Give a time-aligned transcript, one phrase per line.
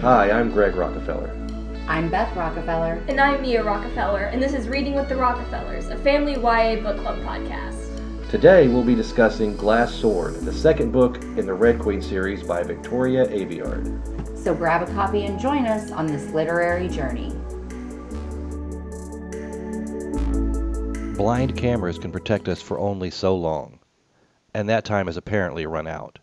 [0.00, 1.30] Hi, I'm Greg Rockefeller.
[1.86, 3.04] I'm Beth Rockefeller.
[3.06, 6.96] And I'm Mia Rockefeller, and this is Reading with the Rockefellers, a family YA book
[7.02, 8.30] club podcast.
[8.30, 12.62] Today we'll be discussing Glass Sword, the second book in the Red Queen series by
[12.62, 14.38] Victoria Aveyard.
[14.38, 17.34] So grab a copy and join us on this literary journey.
[21.14, 23.78] Blind cameras can protect us for only so long,
[24.54, 26.18] and that time has apparently run out.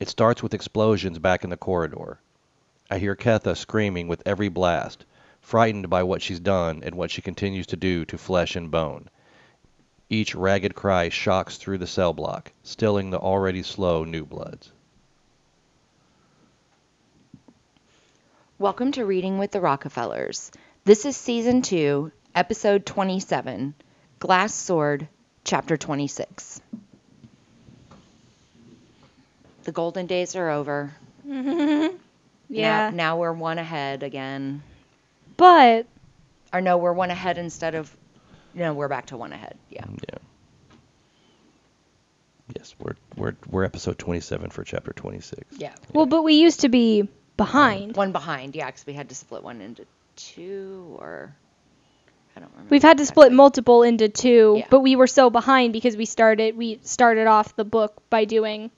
[0.00, 2.18] It starts with explosions back in the corridor.
[2.90, 5.06] I hear Ketha screaming with every blast,
[5.40, 9.08] frightened by what she's done and what she continues to do to flesh and bone.
[10.10, 14.70] Each ragged cry shocks through the cell block, stilling the already slow new bloods.
[18.58, 20.52] Welcome to Reading with the Rockefellers.
[20.84, 23.74] This is season 2, episode 27,
[24.18, 25.08] Glass Sword,
[25.42, 26.60] chapter 26.
[29.64, 30.92] The golden days are over.
[32.48, 32.90] Yeah.
[32.90, 34.62] Now, now we're one ahead again.
[35.36, 35.86] But
[36.52, 37.94] Or no, we're one ahead instead of.
[38.54, 39.56] No, we're back to one ahead.
[39.70, 39.84] Yeah.
[39.84, 40.18] Mm, yeah.
[42.56, 45.58] Yes, we're we're we're episode 27 for chapter 26.
[45.58, 45.74] Yeah.
[45.92, 47.96] well, but we used to be behind.
[47.96, 51.34] One behind, yeah, because we had to split one into two, or
[52.36, 52.68] I don't remember.
[52.70, 53.36] We've had to split exactly.
[53.36, 54.66] multiple into two, Yeah.
[54.70, 58.70] but we were so behind because we started we started off the book by doing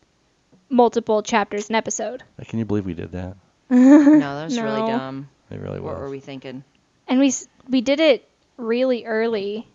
[0.69, 2.23] multiple chapters an episode.
[2.47, 3.37] Can you believe we did that?
[3.71, 4.87] No, that was really No.
[4.89, 5.29] dumb.
[5.51, 6.01] It really What was.
[6.03, 6.65] were we thinking?
[7.09, 9.67] And we s- we did it really early.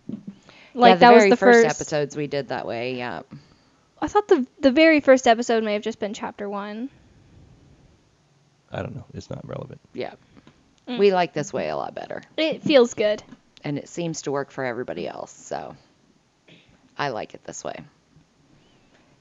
[0.74, 2.96] Like yeah, the that very was the first, first episodes we did that way.
[2.98, 3.22] Yeah.
[4.02, 6.90] I thought the the very first episode may have just been chapter 1.
[8.72, 9.06] I don't know.
[9.14, 9.82] It's not relevant.
[9.94, 10.14] Yeah.
[10.88, 10.98] Mm.
[10.98, 13.22] We like this way a lot better, It feels good.
[13.64, 15.32] and it seems to work for everybody else.
[15.32, 15.76] So
[16.98, 17.76] I like it this way.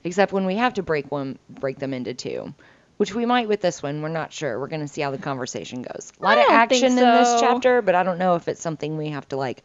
[0.03, 2.55] Except when we have to break one, break them into two,
[3.01, 4.03] which we might with this one.
[4.03, 4.61] We're not sure.
[4.61, 6.13] We're going to see how the conversation goes.
[6.21, 8.61] A lot of don't think action in this chapter, but I don't know if it's
[8.61, 9.63] something we have to like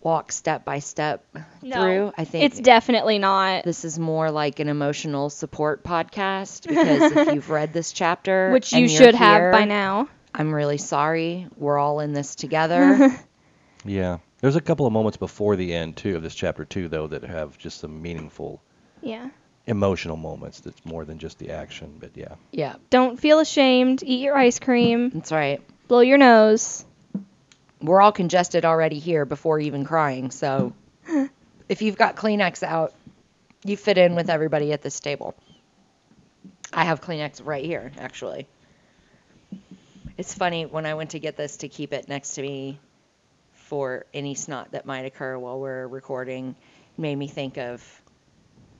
[0.00, 1.24] walk step by step
[1.62, 1.82] No.
[1.82, 2.12] through.
[2.16, 3.64] I think It's definitely not.
[3.64, 8.72] this is more like an emotional support podcast because if you've read this chapter, Which
[8.72, 10.08] you you're should have by now.
[10.32, 11.48] I'm really sorry.
[11.56, 13.18] We're all in this together.
[13.84, 14.18] Yeah.
[14.40, 17.22] There's a couple of moments before the end too of this chapter two though that
[17.22, 18.60] have just some meaningful
[19.02, 19.30] Yeah.
[19.68, 22.34] Emotional moments that's more than just the action, but yeah.
[22.50, 24.02] yeah, Don't feel ashamed.
[24.02, 25.10] Eat your ice cream.
[25.10, 25.60] that's right.
[25.86, 26.84] Blow your nose.
[27.80, 30.30] We're all congested already here before even crying.
[30.30, 30.72] So
[31.68, 32.92] if you've got Kleenex out,
[33.64, 35.34] you fit in with everybody at this table.
[36.72, 38.46] I have Kleenex right here, actually.
[40.16, 42.80] It's funny when I went to get this to keep it next to me
[43.52, 46.56] for any snot that might occur while we're recording,
[46.96, 48.02] it made me think of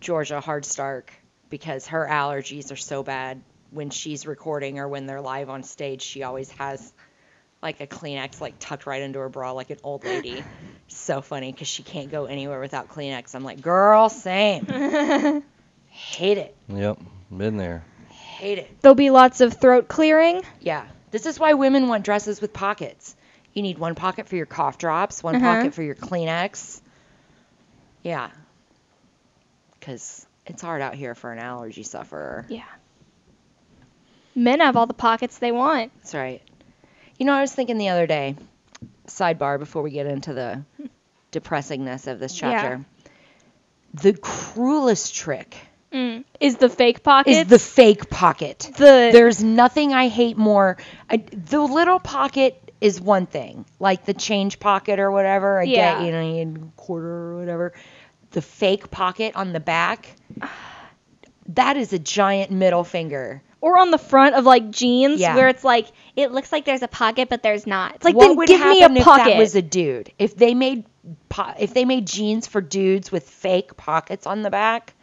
[0.01, 1.05] Georgia Hardstark
[1.51, 6.03] because her allergies are so bad when she's recording or when they're live on stage.
[6.03, 6.93] She always has
[7.63, 10.45] like a Kleenex like tucked right into her bra like an old lady.
[10.89, 13.35] so funny because she can't go anywhere without Kleenex.
[13.35, 14.65] I'm like, girl, same.
[15.89, 16.57] Hate it.
[16.69, 16.99] Yep.
[17.37, 17.85] Been there.
[18.11, 18.81] Hate it.
[18.81, 20.43] There'll be lots of throat clearing.
[20.61, 20.87] Yeah.
[21.11, 23.17] This is why women want dresses with pockets.
[23.55, 25.45] You need one pocket for your cough drops, one Uh-huh.
[25.57, 26.81] pocket for your Kleenex.
[28.03, 28.31] Yeah.
[29.79, 32.47] Because it's hard out here for an allergy sufferer.
[32.49, 32.63] Yeah.
[34.35, 35.93] Men have all the pockets they want.
[35.99, 36.43] That's right.
[37.19, 38.37] You know, I was thinking the other day,
[39.07, 40.63] sidebar before we get into the
[41.33, 42.51] depressingness of this Yeah.
[42.53, 42.85] chapter.
[43.95, 45.57] The cruelest trick
[45.91, 46.25] Mm.
[46.39, 47.31] Is the fake pocket.
[47.31, 48.71] is the fake pocket.
[48.77, 50.77] the There's nothing I hate more.
[51.09, 55.59] I, the little pocket is one thing, like the change pocket or whatever.
[55.59, 55.97] I Yeah.
[55.99, 57.73] get, you know, you a quarter or whatever.
[58.39, 60.15] The fake pocket on the back,
[61.49, 63.43] that is a giant middle finger.
[63.61, 65.35] or on the front of like jeans Yeah.
[65.35, 67.97] where it's like it looks like there's a pocket but there's not.
[67.97, 69.25] It's like what then would give me a happen if pocket.
[69.25, 70.13] that was a dude?
[70.21, 70.85] If they made
[71.29, 74.95] po- if they made jeans for dudes with fake pockets on the back,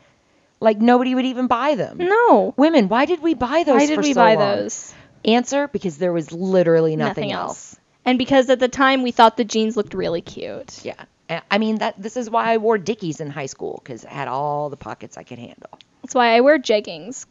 [0.62, 1.98] like nobody would even buy them.
[1.98, 2.54] no.
[2.56, 3.76] Women, why did we buy those?
[3.82, 4.46] Why did for we so buy long?
[4.60, 4.94] those?
[5.26, 7.76] Answer: Because there was literally nothing, else.
[8.06, 10.80] And because at the time we thought the jeans looked really cute.
[10.86, 12.02] Yeah, Uh, I mean that.
[12.02, 15.18] This is why I wore Dickies in high school because it had all the pockets
[15.18, 15.80] I could handle.
[16.02, 17.26] That's why I wear jeggings.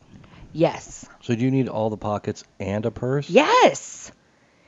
[0.53, 1.07] Yes.
[1.23, 3.29] So do you need all the pockets and a purse?
[3.29, 4.13] Yes.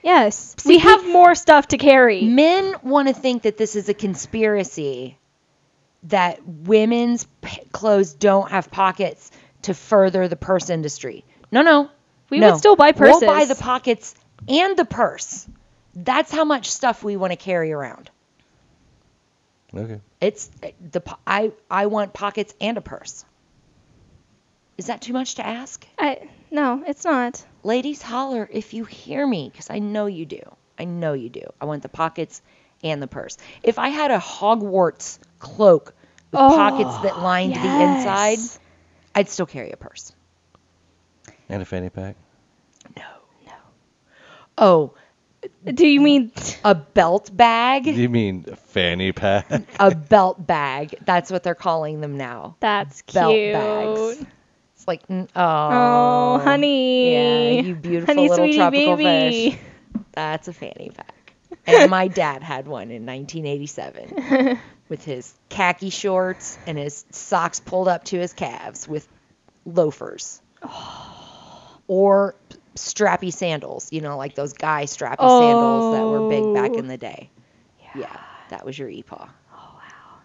[0.02, 0.54] Yes.
[0.58, 2.22] See, we we- have more stuff to carry.
[2.22, 5.18] Men want to think that this is a conspiracy
[6.04, 9.30] that women's p- clothes don't have pockets
[9.62, 11.24] to further the purse industry.
[11.50, 11.90] No, no.
[12.30, 12.50] We no.
[12.50, 14.14] would still buy We'll buy the pockets
[14.48, 15.46] and the purse.
[15.94, 18.10] That's how much stuff we want to carry around.
[19.78, 20.00] Okay.
[20.20, 20.50] It's
[20.90, 23.24] the I I want pockets and a purse.
[24.78, 25.86] Is that too much to ask?
[25.98, 27.44] I no, it's not.
[27.62, 30.42] Ladies, holler if you hear me, because I know you do.
[30.78, 31.42] I know you do.
[31.60, 32.42] I want the pockets
[32.82, 33.38] and the purse.
[33.62, 35.94] If I had a Hogwarts cloak
[36.30, 38.38] with oh, pockets that lined the inside,
[39.14, 40.12] I'd still carry a purse.
[41.48, 42.16] And a fanny pack.
[42.96, 43.02] No,
[43.46, 43.52] no.
[44.58, 44.94] Oh,
[45.64, 46.32] Do you mean
[46.64, 47.84] a belt bag?
[47.84, 49.50] Do You mean fanny pack?
[49.80, 50.94] a belt bag.
[51.04, 52.56] That's what they're calling them now.
[52.60, 53.52] that's cute?
[53.52, 54.26] Belt bags.
[54.74, 57.12] It's like, mm, oh, Oh, honey.
[57.12, 59.50] Yeah, you beautiful honey, little sweetie tropical baby.
[59.52, 59.60] fish.
[60.12, 61.34] That's a fanny pack.
[61.66, 64.58] And my dad had one in 1987
[64.88, 69.06] with his khaki shorts and his socks pulled up to his calves with
[69.64, 70.40] loafers.
[71.88, 72.34] Or
[72.76, 76.78] strappy sandals, you know, like those guy strappy sandals that were big back Oh.
[76.78, 77.30] in the day.
[77.94, 78.16] Yeah,
[78.50, 79.28] that was your epaw.
[79.52, 80.18] Oh, wow.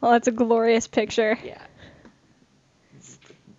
[0.00, 1.38] Well, that's a glorious picture.
[1.44, 1.60] Yeah.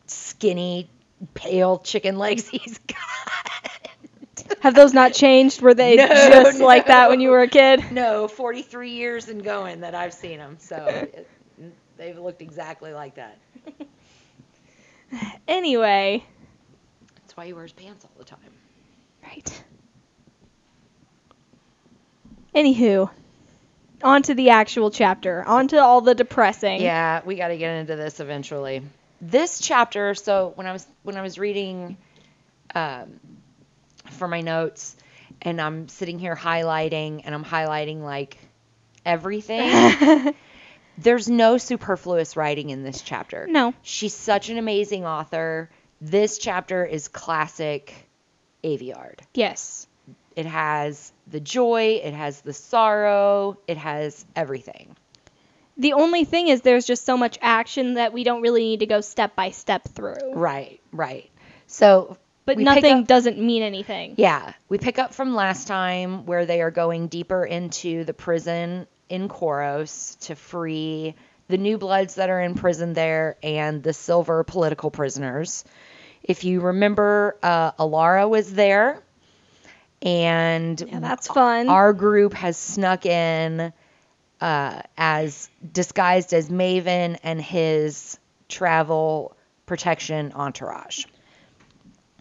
[0.07, 0.89] Skinny,
[1.33, 2.97] pale chicken legs he's got.
[4.61, 5.61] Have those not changed?
[5.61, 7.91] Were they No, just like that when you were a kid?
[7.91, 10.57] No, 43 years and going that I've seen them.
[10.59, 11.27] So it,
[11.97, 13.37] they've looked exactly like that.
[15.47, 16.25] Anyway,
[17.37, 18.39] why he wears pants all the time.
[19.23, 19.63] right.
[22.55, 23.11] Anywho,
[24.01, 25.43] on to the actual chapter.
[25.45, 26.81] On to all the depressing.
[26.81, 28.81] Yeah, we got to get into this eventually.
[29.21, 31.97] This chapter, so when I was when I was reading
[32.73, 33.19] um,
[34.09, 34.95] for my notes,
[35.43, 38.39] and I'm sitting here highlighting, and I'm highlighting like
[39.05, 40.33] everything.
[40.97, 43.45] There's no superfluous writing in this chapter.
[43.47, 43.75] No.
[43.83, 45.69] She's such an amazing author.
[46.01, 47.93] This chapter is classic
[48.63, 49.19] Aveyard.
[49.33, 49.87] Yes.
[50.35, 54.95] It has the joy, it has the sorrow, it has everything.
[55.77, 58.85] The only thing is there's just so much action that we don't really need to
[58.85, 60.33] go step by step through.
[60.33, 61.29] Right, right.
[61.67, 64.13] So, But nothing up- doesn't mean anything.
[64.17, 68.87] yeah, we pick up from last time where they are going deeper into the prison
[69.09, 71.15] in Corros to free
[71.47, 75.63] the new bloods that are in prison there and the silver political prisoners.
[76.23, 79.01] If you remember, uh, Alara was there,
[80.01, 81.69] and Yeah, that's fun.
[81.69, 83.71] our group has snuck in
[84.39, 88.19] uh, as disguised as Maven and his
[88.49, 89.35] travel
[89.65, 91.05] protection entourage.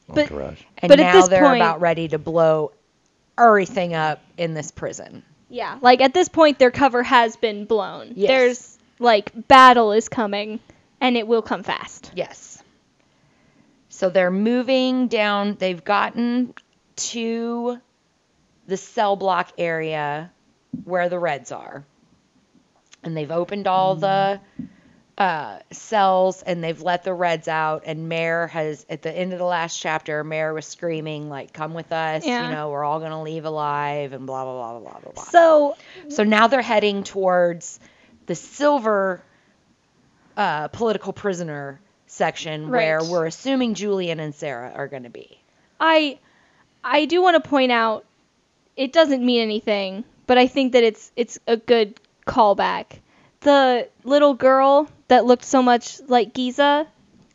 [0.09, 0.63] But- Entourage.
[0.79, 2.73] And But at now this they're point- about ready to blow
[3.37, 5.23] everything up in this prison.
[5.49, 8.13] Yeah, like at this point, their cover has been blown.
[8.17, 8.29] Yes.
[8.29, 10.61] There's like battle is coming,
[11.01, 12.11] and it will come fast.
[12.15, 12.63] Yes.
[13.89, 15.57] So they're moving down.
[15.59, 16.55] They've gotten
[16.97, 17.79] to
[18.67, 20.31] the cell block area
[20.85, 21.85] where the Reds are.
[23.03, 24.41] And they've opened all the
[25.17, 27.85] uh, cells and they've let the Reds out.
[27.87, 31.73] And Mare has, at the end of the last chapter, Mare was screaming, like, come
[31.73, 32.27] with us.
[32.27, 32.49] Yeah.
[32.49, 35.13] You know, we're all going to leave alive and blah, blah, blah, blah, blah, blah,
[35.13, 35.25] blah.
[35.25, 35.77] So
[36.09, 37.79] So now they're heading towards
[38.27, 39.23] the silver
[40.37, 45.41] uh, political prisoner section where we're assuming Julian and Sara are going to be.
[45.81, 46.19] I
[46.85, 48.05] I do want to point out
[48.77, 53.01] it doesn't mean anything, but I think that it's it's a good callback.
[53.41, 56.87] The little girl that looked so much like Gisa,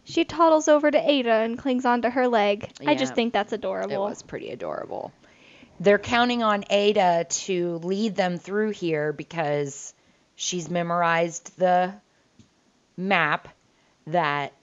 [0.04, 2.70] she toddles over to Ada and clings onto her leg.
[2.86, 3.94] I just think that's adorable.
[3.94, 5.12] It was pretty adorable.
[5.80, 9.94] They're counting on Ada to lead them through here because
[10.42, 11.94] she's memorized the
[12.98, 13.48] map
[14.08, 14.54] that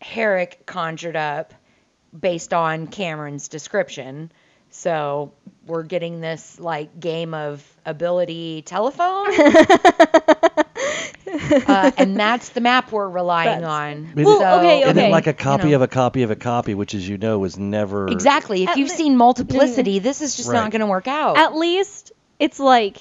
[0.00, 1.52] Harrick conjured up
[2.18, 4.32] based on Cameron's description.
[4.70, 5.34] So
[5.66, 9.26] we're getting this like game of ability telephone.
[11.66, 14.12] uh, and that's the map we're relying That's- on.
[14.16, 15.12] Well, So, okay, And then okay.
[15.12, 15.76] like a copy know.
[15.76, 18.62] of a copy of a copy, which as you know was never Exactly.
[18.62, 21.36] If At you've le- seen multiplicity, this is just not going to work out.
[21.36, 22.98] At least it's like,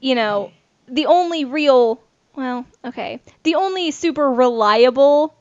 [0.00, 0.52] you know,
[0.90, 2.00] the only real,
[2.34, 5.34] well, okay, the only super reliable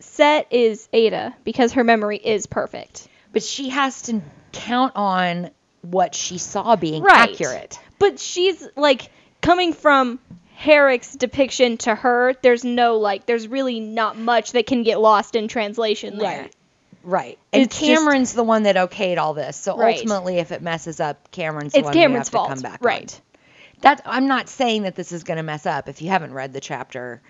[0.00, 3.06] set is Ada because her memory is perfect.
[3.32, 4.20] but she has to
[4.52, 5.50] count on
[5.82, 7.30] what she saw being Right.
[7.30, 7.78] accurate.
[8.00, 9.08] But she's like
[9.40, 10.18] coming from
[10.56, 15.36] Harrick's depiction to her, there's no like there's really not much that can get lost
[15.36, 16.42] in translation there.
[16.42, 16.54] Right.
[17.02, 17.38] Right.
[17.52, 19.56] And It's just- Cameron's the one that okayed all this.
[19.56, 19.96] So Right.
[19.96, 22.48] ultimately if it messes up, Cameron's the It's one Cameron's fault.
[22.48, 23.14] to come back right.
[23.14, 23.22] on.
[23.82, 26.52] That I'm not saying that this is going to mess up if you haven't read
[26.52, 27.20] the chapter.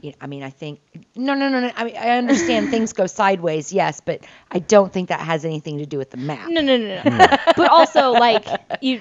[0.00, 0.80] you- I mean, I think
[1.16, 1.70] no, no, no, no.
[1.76, 4.20] I mean, I understand things go sideways, yes, but
[4.50, 6.48] I don't think that has anything to do with the map.
[6.48, 7.10] No, no, no, no.
[7.10, 7.18] Hmm.
[7.56, 8.46] but also like
[8.80, 9.00] you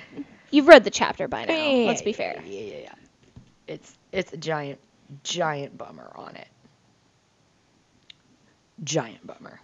[0.49, 1.53] you've read the chapter by now.
[1.53, 2.41] Yeah, Let's be fair.
[2.45, 2.93] Yeah, yeah, yeah.
[3.67, 4.79] It's it's a giant,
[5.23, 6.47] giant bummer on it.
[8.83, 9.59] giant bummer.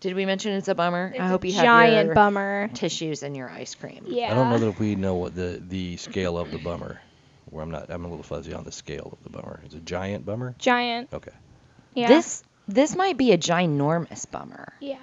[0.00, 1.10] Did we mention it's a bummer?
[1.14, 2.68] It's I a hope you have giant your bummer.
[2.74, 4.04] tissues and your ice cream.
[4.06, 4.30] Yeah.
[4.30, 7.00] I don't know that we know what the the scale of the bummer.
[7.50, 9.60] Where I'm not, I'm a little fuzzy on the scale of the bummer.
[9.64, 10.54] It's a giant bummer?
[10.58, 11.12] Giant.
[11.12, 11.32] Okay.
[11.94, 12.08] Yeah.
[12.08, 14.72] This this might be a ginormous bummer.
[14.80, 14.98] Yeah.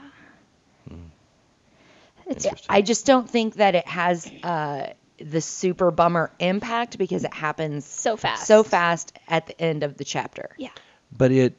[2.25, 2.67] It's Interesting.
[2.69, 7.85] I just don't think that it has uh, the super bummer impact because it happens
[7.85, 8.47] so fast.
[8.47, 10.51] so fast at the end of the chapter.
[10.57, 10.69] Yeah.
[11.15, 11.57] But it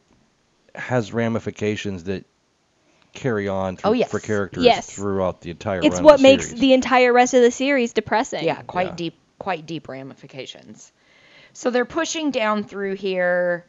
[0.75, 2.25] has ramifications that
[3.15, 4.11] carry on through, Oh, yes.
[4.11, 4.87] for characters Yes.
[4.91, 6.61] throughout the entire It's run what of the makes series.
[6.61, 8.45] the entire rest of the series depressing.
[8.45, 8.95] Yeah, quite Yeah.
[8.97, 10.93] deep, quite deep ramifications.
[11.53, 13.65] So they're pushing down through here,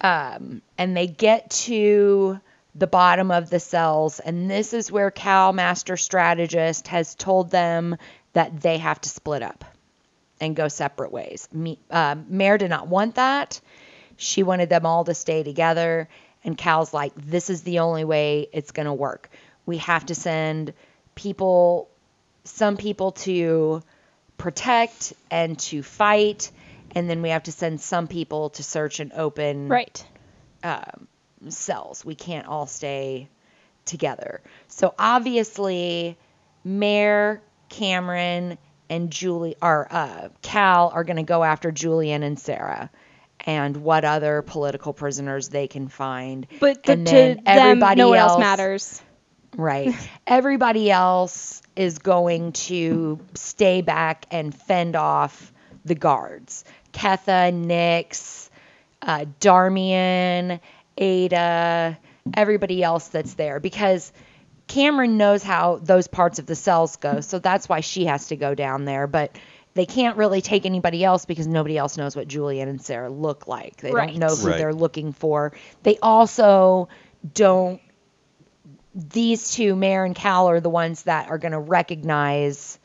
[0.00, 2.40] um, and they get to
[2.74, 7.96] the bottom of the cells, and this is where Cal, Master Strategist, has told them
[8.32, 9.64] that they have to split up
[10.40, 11.48] and go separate ways.
[11.52, 13.60] Me, uh, Mare did not want that.
[14.16, 16.08] She wanted them all to stay together,
[16.44, 19.30] and Cal's like, "This is the only way it's going to work.
[19.66, 20.72] We have to send
[21.14, 21.88] people,
[22.44, 23.82] some people to."
[24.38, 26.50] protect and to fight,
[26.94, 30.02] and then we have to send some people to search and open Right.
[30.64, 31.06] um,
[31.50, 32.06] cells.
[32.06, 33.28] We can't all stay
[33.84, 34.40] together.
[34.68, 36.16] So obviously,
[36.64, 38.56] Mare Cameron
[38.88, 42.90] and Julie or uh, Cal are going to go after Julian and Sara.
[43.46, 46.46] And what other political prisoners they can find.
[46.60, 49.02] But the, And to then them, everybody no one else else- matters.
[49.56, 49.94] Right.
[50.28, 55.52] Everybody else is going to stay back and fend off
[55.84, 56.64] the guards.
[56.92, 58.48] Ketha, Nix,
[59.02, 60.60] uh, Darmian,
[60.96, 61.98] Ada,
[62.34, 64.12] everybody else that's there because
[64.68, 67.20] Cameron knows how those parts of the cells go.
[67.20, 69.06] So that's why she has to go down there.
[69.08, 69.36] But
[69.74, 73.46] they can't really take anybody else because nobody else knows what Julian and Sara look
[73.46, 73.76] like.
[73.76, 74.08] They Right.
[74.08, 74.58] don't know who Right.
[74.58, 75.52] they're looking for.
[75.82, 76.88] They also
[77.34, 77.80] don't
[78.92, 82.76] these two, Mare and Cal, are the ones that are going to recognize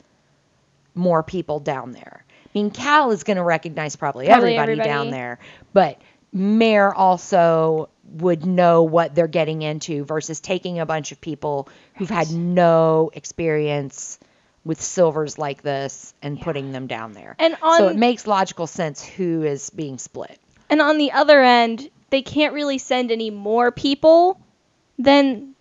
[0.94, 2.24] more people down there.
[2.28, 5.40] I mean, Cal is going to recognize probably, Probably everybody, down there,
[5.72, 6.00] but
[6.32, 12.08] Mare also would know what they're getting into versus taking a bunch of people who've
[12.08, 14.18] had no experience
[14.66, 17.36] with silvers like this and putting them down there.
[17.38, 20.38] And on so it makes logical sense who is being split.
[20.68, 24.40] and on the other end, they can't really send any more people
[24.98, 25.54] than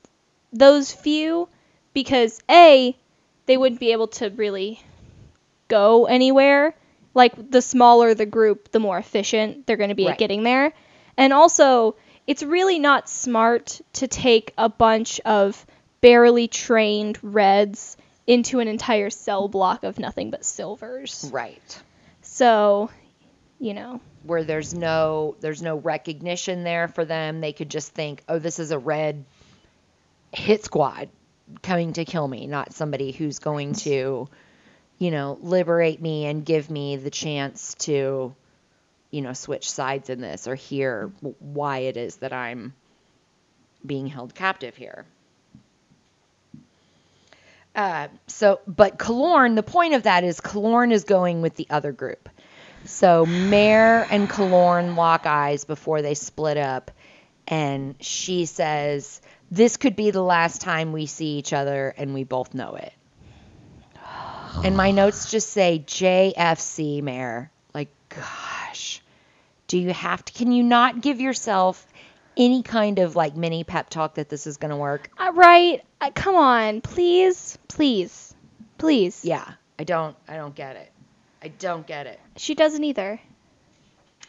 [0.51, 1.47] those few
[1.93, 2.97] because a
[3.45, 4.81] they wouldn't be able to really
[5.67, 6.73] go anywhere.
[7.13, 10.13] Like the smaller the group, the more efficient they're going to be Right.
[10.13, 10.73] at getting there.
[11.15, 11.95] And also,
[12.25, 15.63] it's really not smart to take a bunch of
[16.01, 17.97] barely trained reds
[18.27, 21.29] into an entire cell block of nothing but silvers.
[21.31, 21.81] Right.
[22.21, 22.89] So,
[23.59, 27.41] you know, where there's no there's no recognition there for them.
[27.41, 29.25] They could just think, "Oh, this is a red
[30.31, 31.09] hit squad
[31.61, 34.27] coming to kill me, not somebody who's going to,
[34.97, 38.33] you know, liberate me and give me the chance to,
[39.11, 42.73] you know, switch sides in this or hear why it is that I'm
[43.85, 45.05] being held captive here."
[47.75, 51.91] Uh, so, but Kilorn, the point of that is Kilorn is going with the other
[51.91, 52.29] group.
[52.85, 56.91] So Mare and Kilorn lock eyes before they split up,
[57.47, 62.23] and she says, "This could be the last time we see each other, and we
[62.23, 62.93] both know it."
[64.63, 67.51] And my notes just say JFC, Mare.
[67.73, 69.01] Like, gosh,
[69.67, 70.33] do you have to?
[70.33, 71.85] Can you not give yourself
[72.37, 75.09] any kind of like mini pep talk that this is going to work?
[75.17, 75.83] Uh, right?
[76.05, 78.35] Uh, come on, please, please,
[78.77, 79.25] please.
[79.25, 80.15] Yeah, I don't.
[80.27, 80.91] I don't get it.
[81.41, 82.19] I don't get it.
[82.37, 83.19] She doesn't either.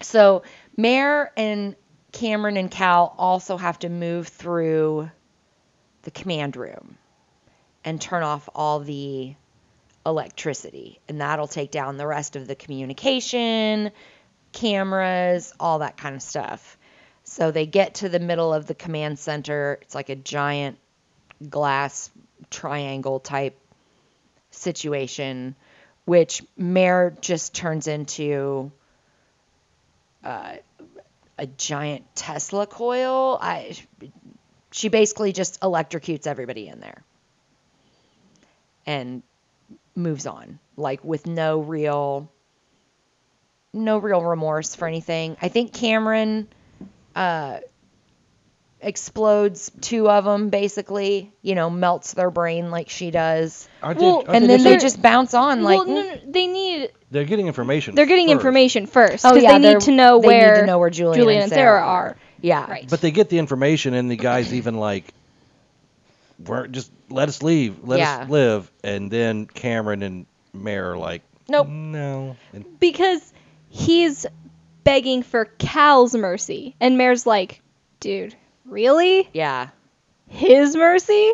[0.00, 0.42] So
[0.74, 1.76] Mare and
[2.12, 5.10] Cameron and Cal also have to move through
[6.02, 6.96] the command room
[7.84, 9.34] and turn off all the
[10.06, 10.98] electricity.
[11.10, 13.90] And that'll take down the rest of the communication,
[14.52, 16.78] cameras, all that kind of stuff.
[17.24, 19.78] So they get to the middle of the command center.
[19.82, 20.78] It's like a giant
[21.48, 22.10] glass
[22.50, 23.58] triangle type
[24.50, 25.54] situation,
[26.04, 28.70] which Mare just turns into
[30.24, 30.54] uh,
[31.38, 33.38] a giant Tesla coil.
[33.40, 33.76] I,
[34.70, 37.02] she basically just electrocutes everybody in there
[38.86, 39.22] and
[39.94, 42.30] moves on, like with no real,
[43.72, 45.36] no real remorse for anything.
[45.42, 46.48] I think Cameron
[47.14, 47.58] uh,
[48.80, 51.32] explodes two of them, basically.
[51.42, 54.78] You know, melts their brain like she does, Aren't Well, aren't and then they they're-
[54.78, 55.78] just bounce on like.
[55.78, 56.90] well, no, no, they need.
[57.10, 57.94] they're getting information.
[57.94, 58.32] They're getting first.
[58.36, 60.78] information first Oh because yeah, they they're- need to know they where need to know
[60.78, 62.16] where Julian, Julian and Sara are.
[62.40, 62.70] Yeah.
[62.70, 62.86] Right.
[62.88, 65.04] But they get the information, and the guy's even like,
[66.44, 68.18] "We're just let us leave, let Yeah.
[68.22, 71.68] us live." And then Cameron and Mare are like, Nope.
[71.68, 73.32] no." And because
[73.68, 74.26] he's
[74.84, 77.62] begging for Cal's mercy, and Mare's like,
[78.00, 78.34] dude,
[78.66, 79.28] really?
[79.32, 79.68] Yeah.
[80.28, 81.32] His mercy?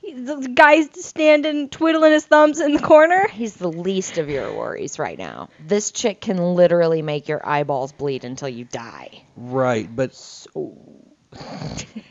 [0.00, 3.28] He- The guy's standing twiddling his thumbs in the corner.
[3.28, 5.48] He's the least of your worries right now.
[5.64, 9.22] This chick can literally make your eyeballs bleed until you die.
[9.36, 10.10] right, but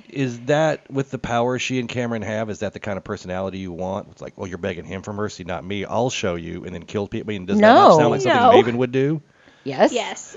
[0.09, 2.49] is that with the power she and Cameron have?
[2.49, 4.07] Is that the kind of personality you want?
[4.11, 5.85] It's like, well, you're begging him for mercy, not me.
[5.85, 7.31] I'll show you, and then kill people.
[7.31, 8.51] I mean, does that not sound like something No.
[8.71, 9.21] Maven would do?
[9.63, 9.93] Yes?
[9.93, 10.35] Yes,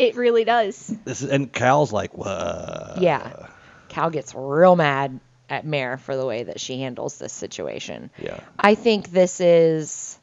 [0.00, 0.94] it really does.
[1.04, 2.98] This is, and Cal's like, what?
[3.00, 3.48] Yeah.
[3.88, 8.10] Cal gets real mad at Mare for the way that she handles this situation.
[8.18, 8.40] Yeah.
[8.58, 10.18] I think this is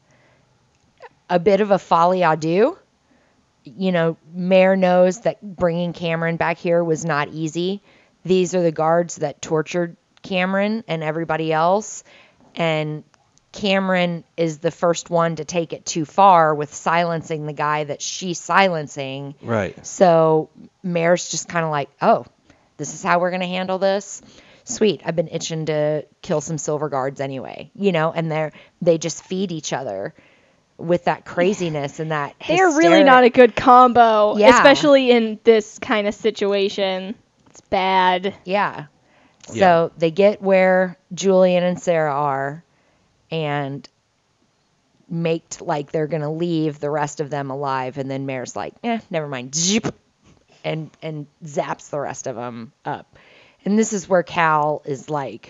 [1.30, 2.78] a bit of a folie à deux.
[3.64, 7.82] You know, Mare knows that bringing Cameron back here was not easy.
[8.24, 12.04] These are the guards that tortured Cameron and everybody else.
[12.56, 13.04] And
[13.58, 18.02] Cameron is the first one to take it too far with silencing the guy that
[18.04, 19.34] she's silencing.
[19.42, 19.84] Right.
[19.86, 20.50] So
[20.84, 22.26] Mare's just kind of like, oh,
[22.78, 24.22] this is how we're going to handle this.
[24.64, 25.02] Sweet.
[25.04, 29.24] I've been itching to kill some silver guards anyway, you know, and they're they just
[29.24, 30.14] feed each other
[30.78, 34.56] with that craziness and that They're really not a good combo, Yeah.
[34.56, 37.16] especially in this kind of situation.
[37.50, 38.36] It's bad.
[38.46, 38.86] Yeah.
[39.48, 39.88] So Yeah.
[39.98, 42.64] they get where Julian and Sara are
[43.32, 43.88] and
[45.10, 48.74] make like they're going to leave the rest of them alive and then Mare's like,
[48.84, 49.94] "Eh, never mind." Zip,
[50.64, 53.16] and and zaps the rest of them up.
[53.66, 55.50] And this is where Cal is like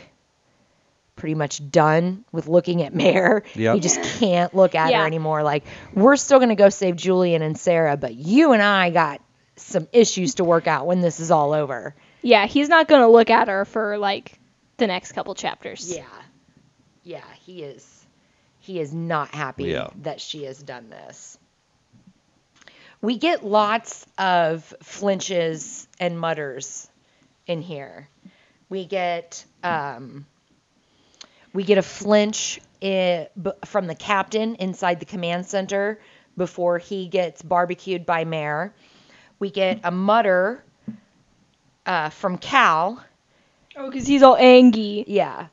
[1.15, 3.41] pretty much done with looking at Mare.
[3.55, 3.75] Yep.
[3.75, 5.01] He just can't look at Yeah.
[5.01, 8.61] her anymore like, "We're still going to go save Julian and Sara, but you and
[8.61, 9.21] I got
[9.55, 13.07] some issues to work out when this is all over." Yeah, he's not going to
[13.07, 14.37] look at her for like
[14.77, 15.91] the next couple chapters.
[15.95, 16.03] Yeah.
[17.07, 18.05] Yeah, he is
[18.59, 19.89] he is not happy Yeah.
[20.03, 21.37] that she has done this.
[23.01, 26.87] We get lots of flinches and mutters
[27.47, 28.09] in here.
[28.69, 30.25] We get um,
[31.53, 35.99] we get a flinch i- b- from the captain inside the command center
[36.37, 38.73] before he gets barbecued by Mare.
[39.39, 40.63] We get a mutter
[41.85, 43.03] uh, from Cal
[43.77, 45.05] Oh, because he's all angry.
[45.07, 45.47] yeah.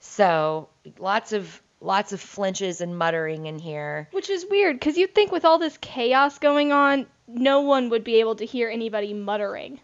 [0.00, 4.08] So lots of lots of flinches and muttering in here.
[4.10, 8.04] Which is weird, because you'd think with all this chaos going on, no one would
[8.04, 9.80] be able to hear anybody muttering.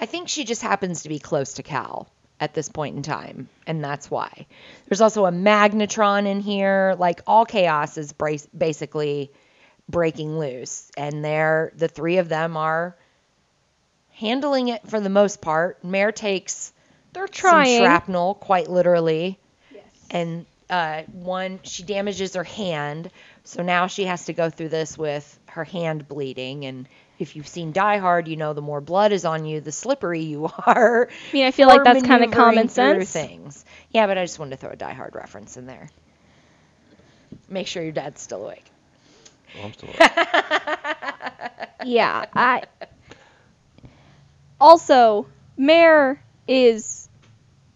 [0.00, 2.08] I think she just happens to be close to Cal
[2.40, 4.46] at this point in time, and that's why.
[4.88, 6.96] There's also a magnetron in here.
[6.98, 9.30] Like all chaos is bra- basically
[9.88, 12.96] breaking loose, and they're the three of them are
[14.14, 15.84] handling it for the most part.
[15.84, 16.72] Mare takes
[17.12, 17.80] They're some trying.
[17.80, 19.38] shrapnel, quite literally.
[20.10, 23.10] And uh, one, she damages her hand,
[23.44, 26.64] so now she has to go through this with her hand bleeding.
[26.64, 29.72] And if you've seen Die Hard, you know the more blood is on you, the
[29.72, 31.08] slippery you are.
[31.10, 33.10] I mean, I feel like that's kind of common sense.
[33.12, 33.64] Things.
[33.90, 35.88] Yeah, but I just wanted to throw a Die Hard reference in there.
[37.48, 38.64] Make sure your dad's still awake.
[39.54, 40.10] Well, I'm still awake.
[41.84, 42.62] Yeah, I.
[44.60, 47.01] Also, Mare is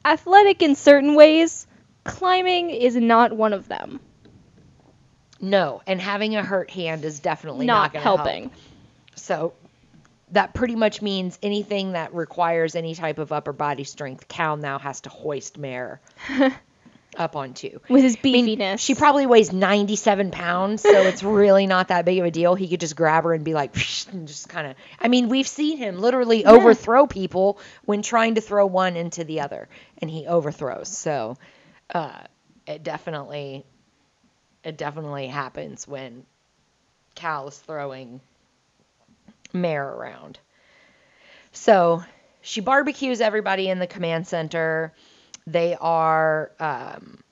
[0.07, 1.67] athletic in certain ways.
[2.05, 4.01] Climbing is not one of them.
[5.41, 8.45] No, and having a hurt hand is definitely not, not helping.
[8.45, 8.53] Help.
[9.17, 9.53] So
[10.31, 14.79] that pretty much means anything that requires any type of upper body strength, Cal now
[14.79, 16.01] has to hoist Mare
[17.17, 17.81] up onto.
[17.89, 18.79] With his I mean, beefiness.
[18.79, 22.55] she probably weighs 97 pounds, so it's really not that big of a deal.
[22.55, 23.75] He could just grab her and be like,
[24.13, 24.77] and just kind of.
[25.01, 29.41] I mean, we've seen him literally overthrow people when trying to throw one into the
[29.41, 30.89] other, and he overthrows.
[30.89, 31.37] So
[31.95, 32.21] uh,
[32.67, 33.65] it definitely,
[34.65, 36.25] it definitely happens when
[37.15, 38.21] Cal is throwing
[39.53, 40.39] Mare around.
[41.53, 42.05] So
[42.43, 44.93] she barbecues everybody in the command center.
[45.47, 47.23] They are um,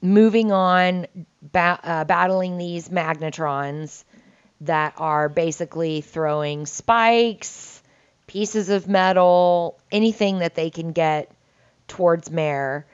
[0.00, 1.06] moving on,
[1.42, 4.04] ba- uh, battling these magnetrons
[4.62, 7.82] that are basically throwing spikes,
[8.26, 11.30] pieces of metal, anything that they can get
[11.86, 12.86] towards Mare.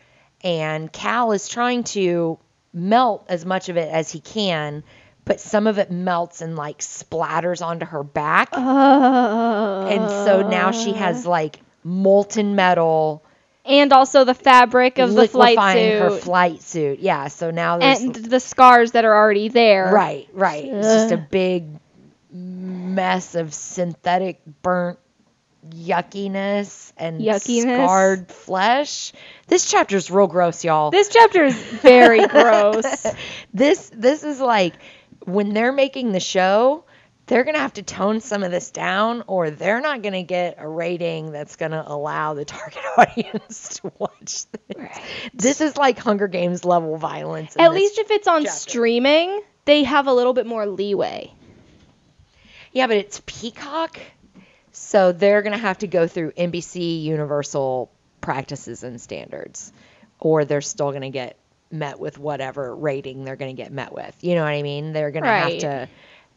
[0.42, 2.38] And Cal is trying to
[2.72, 4.84] melt as much of it as he can,
[5.24, 8.50] but some of it melts and like splatters onto her back.
[8.52, 13.24] Uh, and so now she has like molten metal
[13.64, 16.98] and also the fabric of the flight suit her flight suit.
[17.00, 19.90] Yeah, so now there's and the scars that are already there.
[19.92, 20.64] right, right.
[20.64, 21.66] It's just a big
[22.30, 24.98] mess of synthetic burnt
[25.70, 27.62] yuckiness and Yuckiness.
[27.62, 29.12] scarred flesh.
[29.46, 30.90] This chapter's real gross, y'all.
[30.90, 33.06] This chapter is very gross.
[33.52, 34.74] this this is like
[35.24, 36.84] when they're making the show,
[37.26, 40.68] they're gonna have to tone some of this down, or they're not gonna get a
[40.68, 44.98] rating that's gonna allow the target audience to watch this.
[45.32, 47.56] This is like Hunger Games level violence.
[47.58, 51.32] At least if it's on streaming, they have a little bit more leeway.
[52.72, 53.98] Yeah, but it's Peacock,
[54.72, 59.72] so they're gonna have to go through NBC Universal practices and standards,
[60.18, 61.38] or they're still gonna get
[61.70, 64.16] met with whatever rating they're gonna get met with.
[64.22, 64.92] You know what I mean?
[64.92, 65.88] They're gonna have to,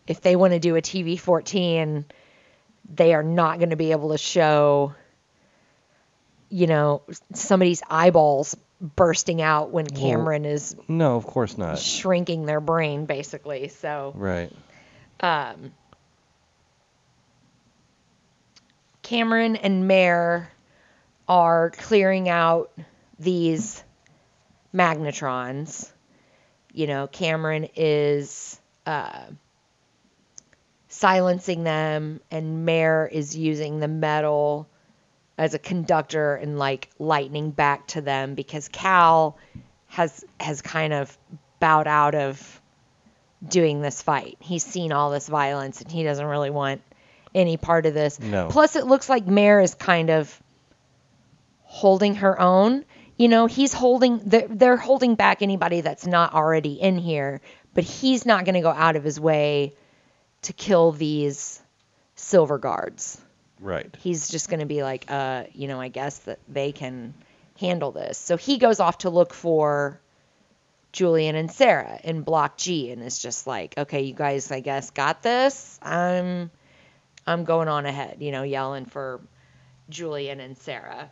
[0.07, 2.05] if they want to do a TV 14,
[2.95, 4.93] they are not gonna be able to show,
[6.49, 7.01] you know,
[7.33, 11.79] somebody's eyeballs bursting out when Cameron is No, of course not.
[11.79, 13.67] shrinking their brain, basically.
[13.69, 14.13] So.
[14.15, 14.51] Right.
[15.19, 15.71] um,
[19.01, 20.51] Cameron and Mare
[21.27, 22.71] are clearing out
[23.19, 23.81] these
[24.73, 25.89] magnetrons.
[26.73, 29.27] You know, Cameron is uh,
[30.97, 34.67] silencing them, and Mare is using the metal
[35.37, 39.37] as a conductor and like lightning back to them because Cal
[39.87, 41.15] has has kind of
[41.59, 42.61] bowed out of
[43.47, 44.37] doing this fight.
[44.39, 46.81] He's seen all this violence and he doesn't really want
[47.35, 48.19] any part of this.
[48.19, 48.47] No.
[48.49, 50.41] Plus, it looks like Mare is kind of
[51.63, 52.83] holding her own.
[53.15, 57.41] You know, he's holding, they're, they're holding back anybody that's not already in here,
[57.73, 59.73] but he's not going to go out of his way
[60.43, 61.61] to kill these
[62.15, 63.19] silver guards.
[63.59, 63.93] Right.
[63.99, 67.13] He's just going to be like, uh, you know, I guess that they can
[67.59, 68.17] handle this.
[68.17, 69.99] So he goes off to look for
[70.91, 74.91] Julian and Sara in Block G, and it's just like, okay, you guys, I guess,
[74.91, 75.79] got this.
[75.81, 76.51] I'm,
[77.25, 79.21] I'm going on ahead, you know, yelling for
[79.89, 81.09] Julian and Sara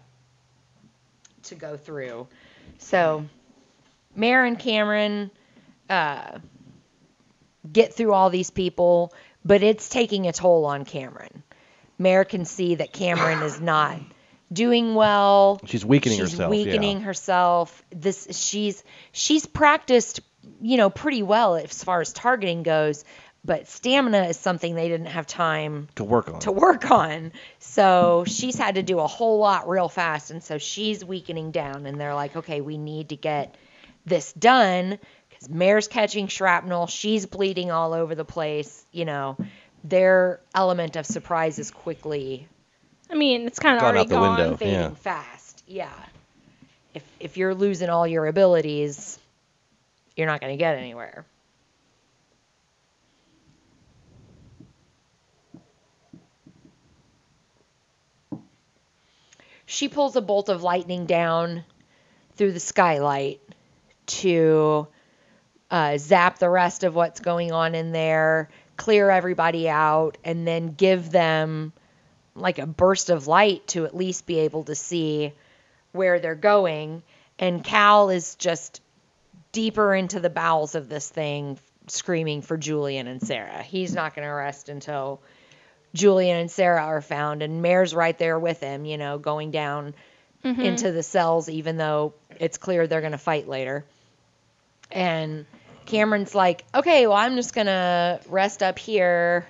[1.43, 2.27] to go through.
[2.77, 3.25] So,
[4.15, 5.31] Mare and Cameron
[5.89, 6.39] uh,
[7.71, 11.43] get through all these people, but it's taking a toll on Cameron.
[11.97, 13.99] Mare can see that Cameron is not
[14.51, 15.59] doing well.
[15.65, 16.53] She's weakening she's herself.
[16.53, 16.65] yeah.
[16.65, 17.83] weakening herself.
[17.91, 20.21] This she's she's practiced,
[20.61, 23.03] you know, pretty well as far as targeting goes,
[23.43, 26.39] but stamina is something they didn't have time to work on.
[26.41, 27.31] to work on.
[27.59, 31.85] So she's had to do a whole lot real fast, and so she's weakening down.
[31.85, 33.55] And they're like, okay, we need to get
[34.05, 36.87] this done because Mare's catching shrapnel.
[36.87, 38.85] She's bleeding all over the place.
[38.91, 39.37] You know,
[39.83, 42.47] their element of surprise is quickly
[43.09, 44.37] I mean, it's kind of already out the gone.
[44.37, 44.57] window.
[44.57, 44.89] fading yeah.
[44.95, 45.63] fast.
[45.67, 45.93] Yeah.
[46.93, 49.19] If if you're losing all your abilities,
[50.15, 51.25] you're not going to get anywhere.
[59.67, 61.63] She pulls a bolt of lightning down
[62.35, 63.41] through the skylight
[64.05, 64.87] to
[65.71, 70.73] uh, zap the rest of what's going on in there, clear everybody out, and then
[70.73, 71.73] give them
[72.35, 75.33] like a burst of light to at least be able to see
[75.91, 77.01] where they're going.
[77.39, 78.81] And Cal is just
[79.51, 83.61] deeper into the bowels of this thing, screaming for Julian and Sara.
[83.63, 85.21] He's not going to rest until
[85.93, 89.93] Julian and Sara are found, and Mare's right there with him, you know, going down
[90.43, 93.85] into the cells, even though it's clear they're going to fight later.
[94.91, 95.45] And
[95.85, 99.45] Cameron's like, okay, well, I'm just going to rest up here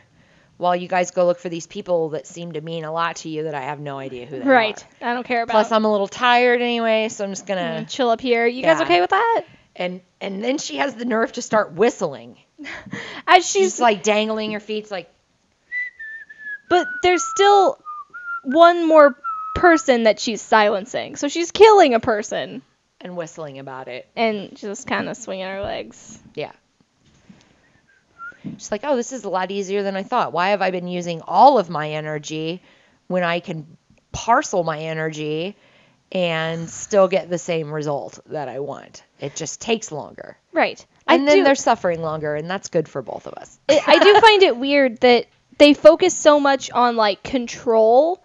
[0.57, 3.29] while you guys go look for these people that seem to mean a lot to
[3.29, 4.81] you that I have no idea who they Right.
[4.81, 4.85] are.
[5.01, 5.09] Right.
[5.09, 5.51] I don't care about.
[5.51, 7.91] Plus, I'm a little tired anyway, so I'm just going to.
[7.93, 8.47] chill up here.
[8.47, 9.43] You guys okay with that?
[9.75, 12.37] And, and then she has the nerve to start whistling.
[13.27, 15.09] As She's she's like dangling her feet, like,
[16.69, 17.77] but there's still
[18.43, 19.15] one more
[19.53, 21.15] person that she's silencing.
[21.17, 22.61] So she's killing a person
[23.05, 24.07] and whistling about it.
[24.15, 26.19] and just kind of swinging her legs.
[26.33, 26.51] Yeah.
[28.43, 30.33] She's like, oh, this is a lot easier than I thought.
[30.33, 32.61] Why have I been using all of my energy
[33.07, 33.77] when I can
[34.11, 35.55] parcel my energy
[36.11, 39.03] and still get the same result that I want?
[39.19, 40.37] It just takes longer.
[40.51, 40.83] Right.
[41.07, 43.59] And I then do, they're suffering longer, and that's good for both of us.
[43.69, 48.21] it, I do find it weird that they focus so much on like control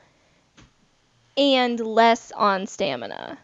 [1.36, 3.38] and less on stamina.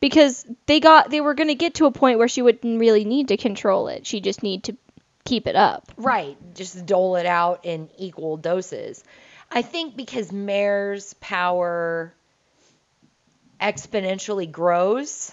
[0.00, 3.04] Because they got they were going to get to a point where she wouldn't really
[3.04, 4.06] need to control it.
[4.06, 4.76] She just need to
[5.24, 5.92] keep it up.
[5.96, 6.36] Right.
[6.54, 9.04] Just dole it out in equal doses.
[9.50, 12.14] I think because Mare's power
[13.60, 15.32] exponentially grows,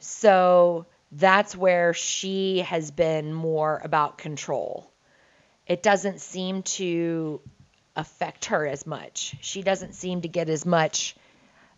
[0.00, 4.90] so that's where she has been more about control.
[5.66, 7.40] It doesn't seem to
[7.96, 9.36] affect her as much.
[9.40, 11.16] She doesn't seem to get as much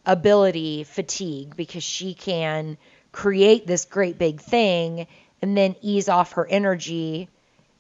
[0.07, 2.79] ability fatigue because she can
[3.13, 5.07] create this great big thing
[5.43, 7.29] and then ease off her energy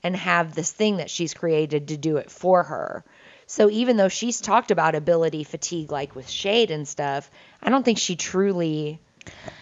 [0.02, 3.04] and have this thing that she's created to do it for her.
[3.46, 7.30] So even though she's talked about ability fatigue like with shade and stuff,
[7.62, 9.00] I don't think she truly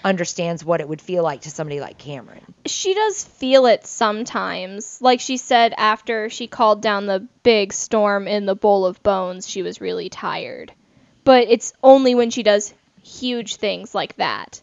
[0.05, 2.55] understands what it would feel like to somebody like Cameron.
[2.67, 5.01] She does feel it sometimes.
[5.01, 9.49] Like she said after she called down the big storm in the bowl of bones,
[9.49, 10.73] she was really tired.
[11.25, 14.63] But it's only when she does huge things like that.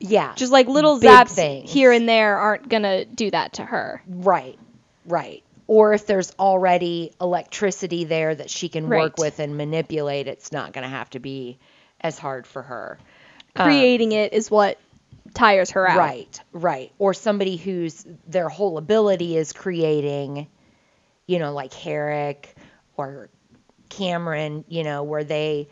[0.00, 0.32] Yeah.
[0.34, 1.70] Just like little zaps things.
[1.72, 4.02] here and there aren't going to do that to her.
[4.06, 4.58] Right,
[5.06, 5.42] right.
[5.66, 10.72] Or if there's already electricity there that she can work with and manipulate, it's not
[10.72, 11.58] going to have to be
[12.00, 12.98] as hard for her.
[13.54, 14.78] Um, Creating it is what
[15.34, 15.98] tires her out.
[15.98, 16.92] Right, right.
[16.98, 20.48] Or somebody whose their whole ability is creating,
[21.26, 22.46] you know, like Harrick
[22.96, 23.30] or
[23.92, 25.68] Cameron, you know, where they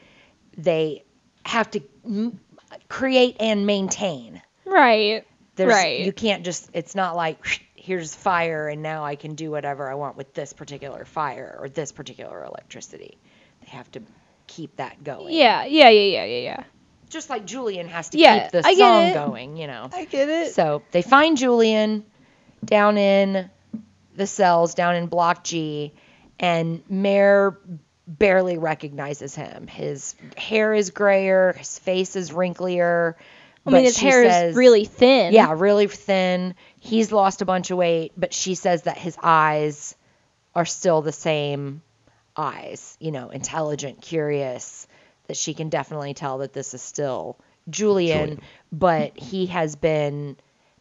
[0.56, 1.04] they
[1.44, 2.40] have to m-
[2.88, 4.40] create and maintain.
[4.64, 5.24] Right.
[5.56, 6.00] There's, Right.
[6.04, 6.70] You can't just.
[6.72, 7.38] It's not like
[7.74, 11.68] here's fire and now I can do whatever I want with this particular fire or
[11.68, 13.18] this particular electricity.
[13.62, 14.02] They have to
[14.46, 15.35] keep that going.
[15.35, 16.64] Yeah, yeah, yeah, yeah, yeah, yeah.
[17.09, 19.88] Just like Julian has to Yeah, keep the I song going, you know.
[19.92, 20.54] I get it.
[20.54, 22.04] So they find Julian
[22.64, 23.50] down in
[24.14, 25.92] the cells, down in Block G,
[26.38, 27.59] and Mare
[28.18, 29.66] barely recognizes him.
[29.68, 33.14] His hair is grayer, his face is wrinklier.
[33.66, 35.33] I mean, his hair says- is really thin.
[35.33, 36.55] yeah, really thin.
[36.81, 39.94] He's lost a bunch of weight, but she says that his eyes
[40.55, 41.83] are still the same
[42.37, 44.88] eyes, you know, intelligent, curious,
[45.29, 47.37] that she can definitely tell that this is still
[47.68, 48.40] Julian, Julian.
[48.73, 50.37] but he has been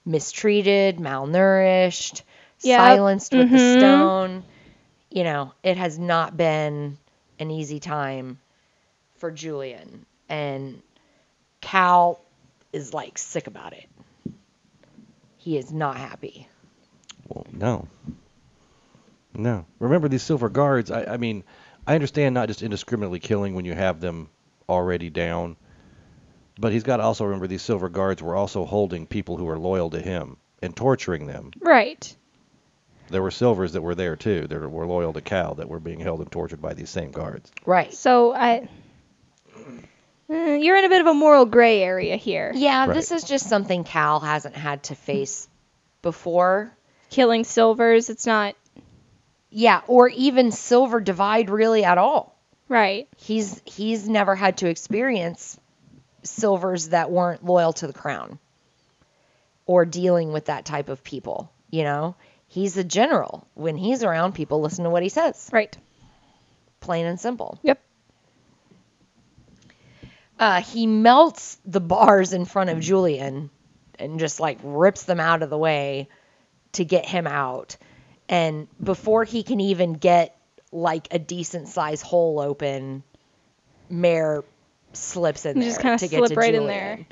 [0.06, 2.22] mistreated, malnourished,
[2.62, 2.80] Yep.
[2.80, 3.78] silenced with the Mhm.
[3.78, 4.44] stone.
[5.12, 6.98] You know, it has not been
[7.40, 8.40] an easy time
[9.18, 10.06] for Julian.
[10.28, 10.82] And
[11.62, 12.20] Cal
[12.72, 13.90] is like sick about it.
[15.38, 16.48] He is not happy.
[17.28, 17.88] Well, no.
[19.34, 19.66] No.
[19.80, 20.92] Remember these silver guards.
[20.92, 21.44] I, I mean,
[21.88, 24.30] I understand not just indiscriminately killing when you have them
[24.68, 25.56] already down,
[26.60, 29.58] but he's got to also remember these silver guards were also holding people who are
[29.58, 31.52] loyal to him and torturing them.
[31.60, 32.16] Right.
[33.10, 36.00] There were silvers that were there too, that were loyal to Cal, that were being
[36.00, 37.52] held and tortured by these same guards.
[37.66, 37.94] Right.
[37.94, 38.68] So I.
[40.30, 42.52] Eh, You're in a bit of a moral gray area here.
[42.56, 42.94] Yeah, Right.
[42.94, 45.48] this is just something Cal hasn't had to face
[46.02, 46.72] before.
[47.10, 48.56] Killing silvers, it's not
[49.50, 52.36] Yeah, or even Silver Divide really at all.
[52.68, 53.08] right.
[53.18, 55.60] He's he's never had to experience
[56.22, 58.38] silvers that weren't loyal to the crown
[59.66, 62.16] or dealing with that type of people, you know?
[62.50, 63.48] He's a general.
[63.54, 65.50] When he's around people listen to what he says.
[65.54, 65.76] Right.
[66.82, 67.60] Plain and simple.
[67.64, 67.82] Yep.
[70.40, 73.50] Uh, he melts the bars in front of Julian
[74.00, 76.08] and just like rips them out of the way
[76.74, 77.78] to get him out.
[78.28, 80.36] And before he can even get
[80.72, 83.04] like a decent size hole open,
[83.90, 84.44] Mare
[84.94, 85.68] slips in there.
[85.68, 87.06] You there just kinda to get slip right in there.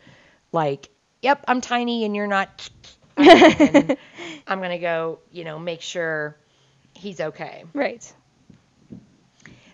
[0.51, 0.89] Like,
[1.21, 2.69] yep, I'm tiny and you're not.
[3.17, 3.97] And
[4.47, 6.37] I'm gonna go, you know, make sure
[6.93, 7.63] he's okay.
[7.73, 8.11] Right.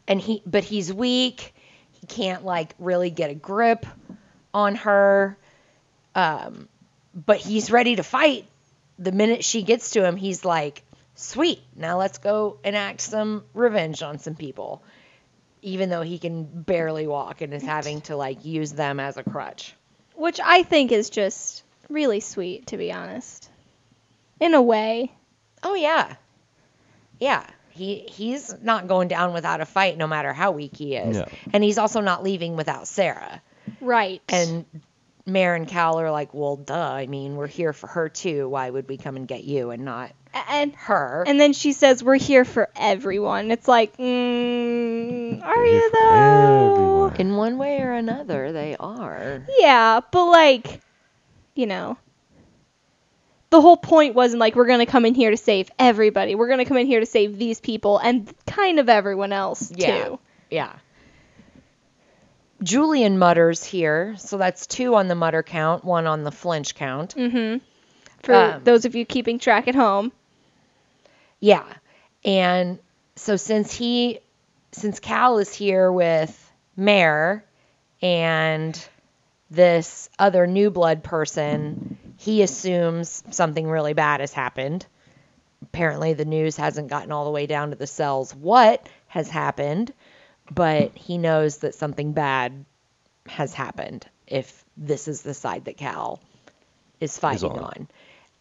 [0.08, 1.54] and he but he's weak.
[1.92, 3.86] He can't like really get a grip
[4.54, 5.38] on her.
[6.16, 6.68] Um
[7.14, 8.46] but he's ready to fight.
[9.00, 10.84] The minute she gets to him he's like
[11.16, 14.84] sweet now let's go enact some revenge on some people.
[15.62, 19.24] Even though he can barely walk and is having to like use them as a
[19.24, 19.74] crutch.
[20.16, 23.50] Which I think is just really sweet, to be honest.
[24.40, 25.12] In a way.
[25.64, 26.16] oh yeah
[27.20, 31.16] yeah he he's not going down without a fight no matter how weak he is
[31.18, 31.26] No.
[31.54, 33.42] and he's also not leaving without sara
[33.80, 34.22] Right.
[34.28, 34.66] And
[35.26, 36.76] Mare and Cal are like, well, duh.
[36.76, 38.50] I mean, we're here for her too.
[38.50, 40.12] Why would we come and get you and not
[40.50, 41.24] and her?
[41.26, 43.52] and then she says we're here for everyone.
[43.52, 47.06] It's like, mm, are you though?
[47.06, 47.16] everyone.
[47.22, 49.46] In one way or another, they are.
[49.60, 50.82] Yeah, but like,
[51.56, 51.98] you know,
[53.50, 56.36] the whole point wasn't like we're gonna come in here to save everybody.
[56.36, 60.04] We're gonna come in here to save these people and kind of everyone else Yeah.
[60.06, 60.20] too.
[60.50, 60.74] Yeah.
[62.62, 64.16] Julian mutters here.
[64.18, 67.16] So that's two on the mutter count, one on the flinch count.
[67.16, 67.58] Mm-hmm.
[68.24, 70.12] For Um, those of you keeping track at home.
[71.40, 71.66] Yeah.
[72.24, 72.80] And
[73.18, 74.20] so since he
[74.72, 77.44] since Cal is here with Mare
[78.02, 78.88] and
[79.54, 84.86] this other new blood person, he assumes something really bad has happened.
[85.62, 88.34] Apparently the news hasn't gotten all the way down to the cells.
[88.34, 89.94] What has happened,
[90.52, 92.66] but he knows that something bad
[93.28, 96.20] has happened if this is the side that Cal
[97.00, 97.60] is fighting on.
[97.60, 97.88] on.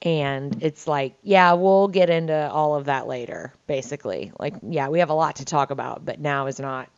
[0.01, 4.33] And it's like, yeah, we'll get into all of that later, basically.
[4.39, 6.89] Like, yeah, we have a lot to talk about, but now is not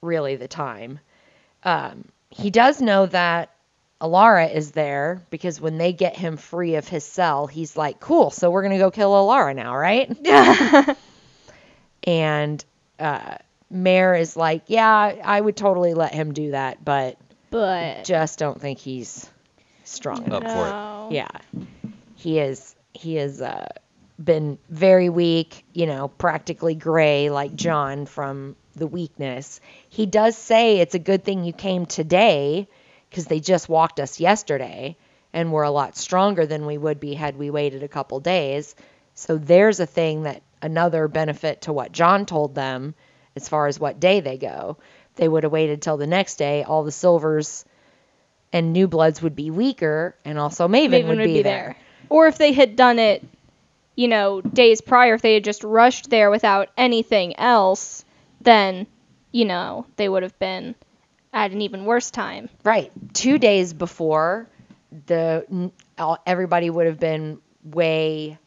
[0.00, 1.00] really the time.
[1.64, 3.50] Um, he does know that
[4.00, 8.30] Elara is there because when they get him free of his cell, he's like, cool,
[8.30, 10.10] so we're going to go kill Elara now, right?
[12.04, 12.64] and
[12.98, 13.36] uh,
[13.70, 17.16] Mare is like, yeah, I would totally let him do that, but
[17.50, 19.28] But just don't think he's
[19.84, 20.42] strong enough.
[20.42, 20.70] For it.
[20.70, 21.08] no.
[21.12, 21.28] Yeah,
[22.16, 22.74] he is.
[22.94, 23.68] He has uh,
[24.22, 25.64] been very weak.
[25.72, 29.60] You know, practically gray like John from the weakness.
[29.88, 32.68] He does say it's a good thing you came today
[33.10, 34.96] because they just walked us yesterday
[35.32, 38.74] and we're a lot stronger than we would be had we waited a couple days.
[39.14, 42.94] So there's a thing that another benefit to what Jon told them
[43.36, 44.76] as far as what day they go.
[45.10, 47.64] If they would have waited till the next day, all the silvers
[48.52, 51.76] and new bloods would be weaker and also Maven, Maven would, be, there.
[52.08, 53.24] Or if they had done it,
[53.96, 58.04] you know, days prior, if they had just rushed there without anything else,
[58.44, 58.86] then,
[59.30, 60.74] you know, they would have been
[61.32, 62.48] at an even worse time.
[62.64, 62.92] Right.
[63.14, 64.48] Two days before,
[65.06, 65.70] the
[66.26, 68.38] everybody would have been way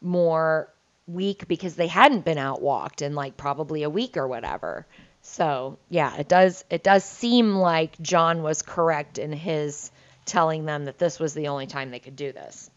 [0.00, 0.68] more
[1.06, 4.86] weak because they hadn't been out walked in like probably a week or whatever.
[5.22, 9.90] So yeah, it does it does seem like Jon was correct in his
[10.24, 12.70] telling them that this was the only time they could do this.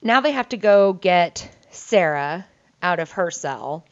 [0.00, 2.46] Now they have to go get Sara
[2.82, 3.84] out of her cell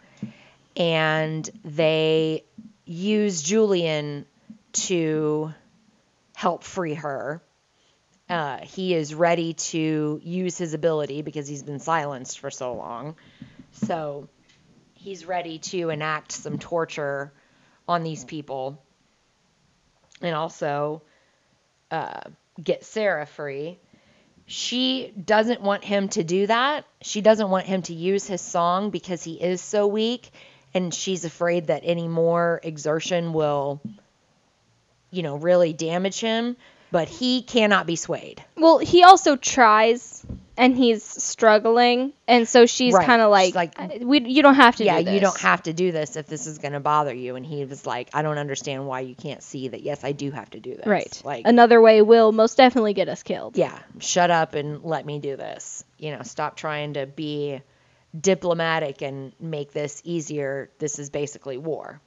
[0.76, 2.44] and they
[2.84, 4.26] use Julian
[4.72, 5.52] to
[6.34, 7.42] help free her.
[8.28, 13.16] Uh, he is ready to use his ability because he's been silenced for so long.
[13.84, 14.28] So
[14.94, 17.32] he's ready to enact some torture
[17.88, 18.82] on these people
[20.20, 21.02] and also
[21.90, 22.20] uh,
[22.62, 23.78] get Sara free.
[24.46, 26.84] She doesn't want him to do that.
[27.02, 30.30] She doesn't want him to use his song because he is so weak
[30.72, 33.80] and she's afraid that any more exertion will
[35.10, 36.56] you know really damage him
[36.90, 40.24] but he cannot be swayed Well, he also tries,
[40.56, 43.04] and he's struggling, and so she's Right.
[43.06, 45.42] kind of like, like, "Uh, "We, you don't have to yeah do you don't this."
[45.42, 48.08] have to do this if this is going to bother you and he was like
[48.14, 50.86] i don't understand why you can't see that yes i do have to do this
[50.86, 51.20] Right.
[51.24, 53.56] like Another way will most definitely get us killed.
[53.58, 57.60] yeah shut up and let me do this you know stop trying to be
[58.18, 62.00] diplomatic and make this easier this is basically war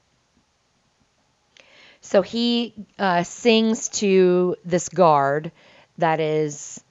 [2.01, 5.51] so he uh, sings to this guard
[5.97, 6.81] that is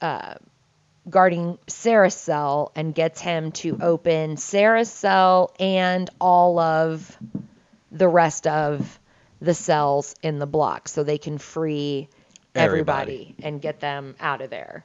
[0.00, 0.34] uh,
[1.08, 7.16] guarding Sara's cell and gets him to open Sara's cell and all of
[7.90, 8.98] the rest of
[9.40, 12.08] the cells in the block so they can free
[12.54, 13.34] everybody, Everybody.
[13.42, 14.84] and get them out of there.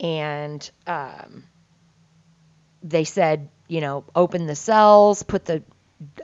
[0.00, 1.44] And um,
[2.82, 5.62] they said, you know, open the cells, put the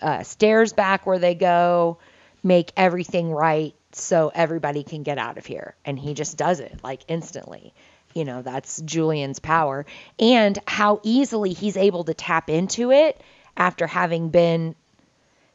[0.01, 1.99] uh, stairs back where they go,
[2.45, 5.75] make everything right so everybody can get out of here.
[5.85, 7.75] And he just does it like instantly.
[8.15, 9.87] You know, that's Julian's power.
[10.21, 13.21] And how easily he's able to tap into it
[13.57, 14.77] after having been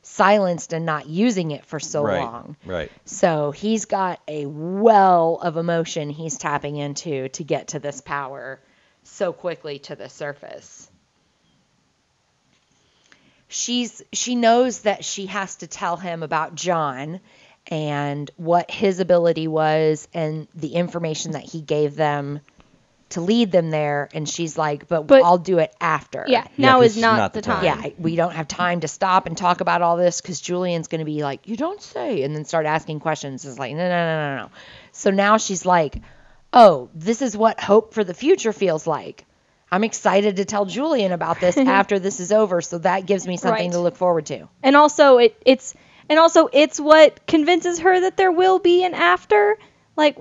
[0.02, 2.19] silenced and not using it for so right.
[2.19, 2.58] long.
[2.65, 2.91] Right.
[3.06, 8.60] So he's got a well of emotion he's tapping into to get to this power
[9.04, 10.88] so quickly to the surface.
[13.49, 17.19] She's she knows that she has to tell him about Jon
[17.67, 22.39] and what his ability was and the information that he gave them
[23.09, 26.25] to lead them there and she's like but, But- I'll do it after.
[26.27, 27.65] Yeah, Yeah, now 'cause is not, not the the time.
[27.65, 27.83] time.
[27.85, 30.99] Yeah, we don't have time to stop and talk about all this because Julian's going
[30.99, 33.45] to be like, "You don't say," and then start asking questions.
[33.45, 34.49] It's like, no, no, no, no, no.
[34.91, 35.95] So now she's like,
[36.53, 39.25] "Oh, this is what hope for the future feels like."
[39.71, 43.37] I'm excited to tell Julian about this after this is over, so that gives me
[43.37, 43.71] something Right.
[43.73, 44.47] to look forward to.
[44.63, 45.73] And also it it's
[46.09, 49.57] and also it's what convinces her that there will be an after.
[49.95, 50.17] Like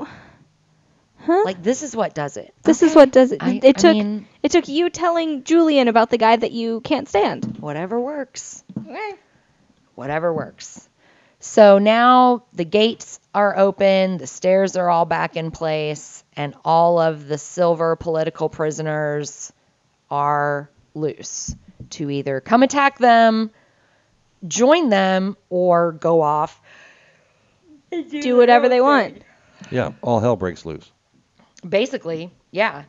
[1.20, 1.42] huh?
[1.44, 2.55] Like this is what does it.
[2.62, 3.42] this is what does it.
[3.42, 6.80] I- it I took mean- it took you telling Julian about the guy that you
[6.80, 7.57] can't stand.
[7.61, 8.62] whatever works.
[8.78, 9.12] Okay.
[9.94, 10.88] Whatever works.
[11.40, 16.99] So now the gates are open, the stairs are all back in place, and all
[16.99, 19.53] of the silver political prisoners
[20.11, 21.55] are loose
[21.91, 23.53] to either come attack them,
[24.49, 26.61] join them, or go off.
[27.93, 29.22] Do whatever they want.
[29.70, 29.93] Yeah.
[30.03, 30.91] All hell breaks loose.
[31.66, 32.86] Basically, yeah.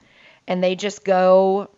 [0.47, 1.69] And they just go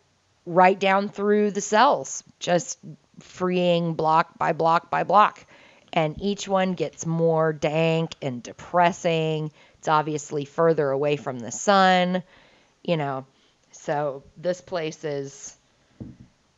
[0.45, 2.80] right down through the cells, just
[3.19, 5.45] freeing block by block by block.
[5.94, 9.52] And each one gets more dank and depressing.
[9.80, 12.24] It's obviously further away from the sun,
[12.84, 13.26] you know.
[13.72, 15.56] So this place is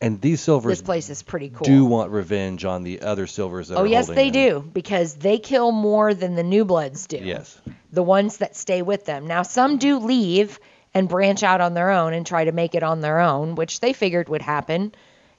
[0.00, 1.64] And these silvers this place is pretty cool.
[1.64, 4.62] do want revenge on the other silvers that oh are yes, they them.
[4.62, 7.16] do because they kill more than the new bloods do.
[7.18, 7.58] Yes.
[7.92, 9.26] the ones that stay with them.
[9.26, 10.58] Now, some do leave
[10.92, 13.80] and branch out on their own and try to make it on their own, which
[13.80, 14.92] they figured would happen.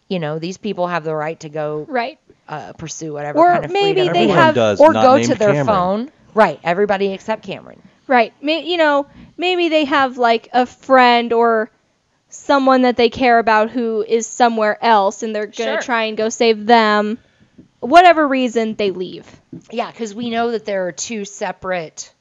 [0.10, 2.20] You know, these people have the right to go Right.
[2.48, 5.54] Uh, pursue whatever Or kind of maybe freedom they have- does, or go to their
[5.54, 5.66] Cameron.
[5.66, 6.12] phone.
[6.34, 7.82] Right, everybody except Cameron.
[8.08, 8.34] Right.
[8.42, 11.72] May, you know, maybe they have like a friend or
[12.30, 15.82] someone that they care about who is somewhere else and they're going to Sure.
[15.82, 17.18] try and go save them.
[17.80, 19.26] Whatever reason, they leave.
[19.72, 22.12] Yeah, because we know that there are two separate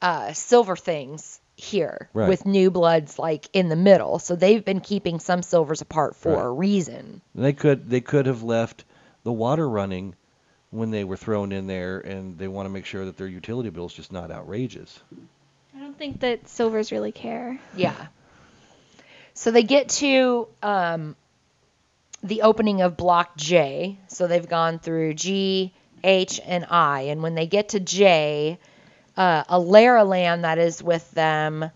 [0.00, 2.28] uh, silver things here Right.
[2.28, 4.18] with new bloods like in the middle.
[4.18, 6.44] So they've been keeping some silvers apart for Right.
[6.44, 7.20] a reason.
[7.34, 8.84] They could they could have left
[9.24, 10.14] the water running
[10.70, 13.68] when they were thrown in there, and they want to make sure that their utility
[13.68, 14.98] bill's just not outrageous.
[15.76, 17.60] I don't think that silvers really care.
[17.76, 18.06] Yeah.
[19.34, 21.16] So they get to um,
[22.22, 23.98] the opening of Block J.
[24.08, 27.02] So they've gone through G, H, and I.
[27.02, 28.58] And when they get to J,
[29.16, 31.70] uh, a Lerolan that is with them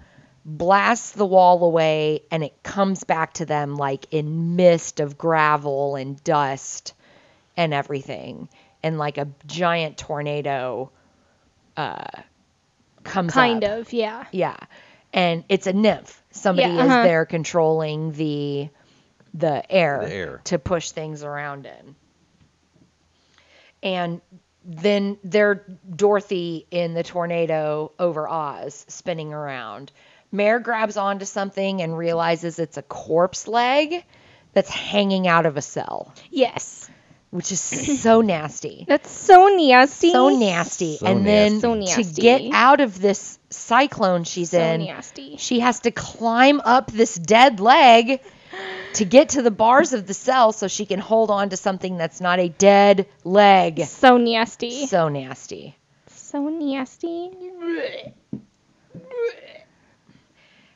[0.45, 5.97] blasts the wall away and it comes back to them like in mist of gravel
[5.97, 6.95] and dust
[7.57, 8.49] and everything.
[8.83, 10.91] And like a giant tornado
[11.77, 12.05] uh,
[13.05, 13.81] comes Kind up.
[13.81, 14.27] of, yeah.
[14.33, 14.57] Yeah.
[15.13, 16.23] And it's a nymph.
[16.31, 17.03] Somebody Yeah, is uh-huh.
[17.03, 18.69] there controlling the
[19.35, 20.41] the air, The air.
[20.45, 21.95] to push things around in.
[23.83, 24.21] And
[24.65, 25.63] then they're
[25.95, 29.93] Dorothy in the tornado over Oz spinning around.
[30.33, 34.05] Mare grabs onto something and realizes it's a corpse leg
[34.55, 36.91] that's hanging out of a cell, Yes.
[37.37, 37.61] Which is
[38.01, 40.11] so nasty That's so nasty.
[40.11, 40.97] so nasty.
[40.97, 41.87] So and then nasty.
[41.87, 42.51] So to get nasty.
[42.55, 45.37] out of this cyclone she's So in, nasty.
[45.37, 48.21] she has to climb up this dead leg
[48.95, 51.99] to get to the bars of the cell so she can hold on to something
[51.99, 53.85] that's not a dead leg.
[53.85, 54.87] So nasty.
[54.87, 55.77] So nasty.
[56.07, 57.31] So nasty.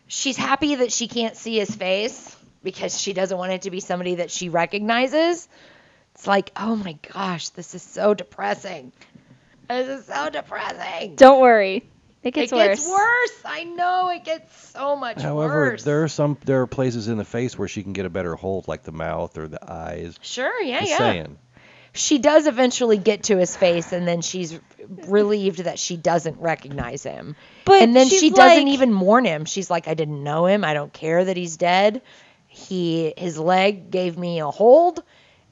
[0.08, 3.80] She's happy that she can't see his face because she doesn't want it to be
[3.80, 5.48] somebody that she recognizes.
[6.20, 8.92] It's like, oh my gosh, this is so depressing.
[9.70, 11.14] This is so depressing.
[11.16, 11.88] Don't worry.
[12.22, 12.66] It gets it worse.
[12.66, 13.40] It gets worse.
[13.46, 15.24] I know it gets so much worse.
[15.24, 15.82] However, worse.
[15.84, 18.34] there are some there are places in the face where she can get a better
[18.34, 20.18] hold, like the mouth or the eyes.
[20.20, 20.98] Sure, yeah, Just yeah.
[20.98, 21.38] saying.
[21.94, 24.60] She does eventually get to his face, and then she's
[25.06, 27.34] relieved that she doesn't recognize him.
[27.64, 29.46] But and then she's she doesn't like- even mourn him.
[29.46, 30.64] She's like, I didn't know him.
[30.64, 32.02] I don't care that he's dead.
[32.46, 35.02] He his leg gave me a hold,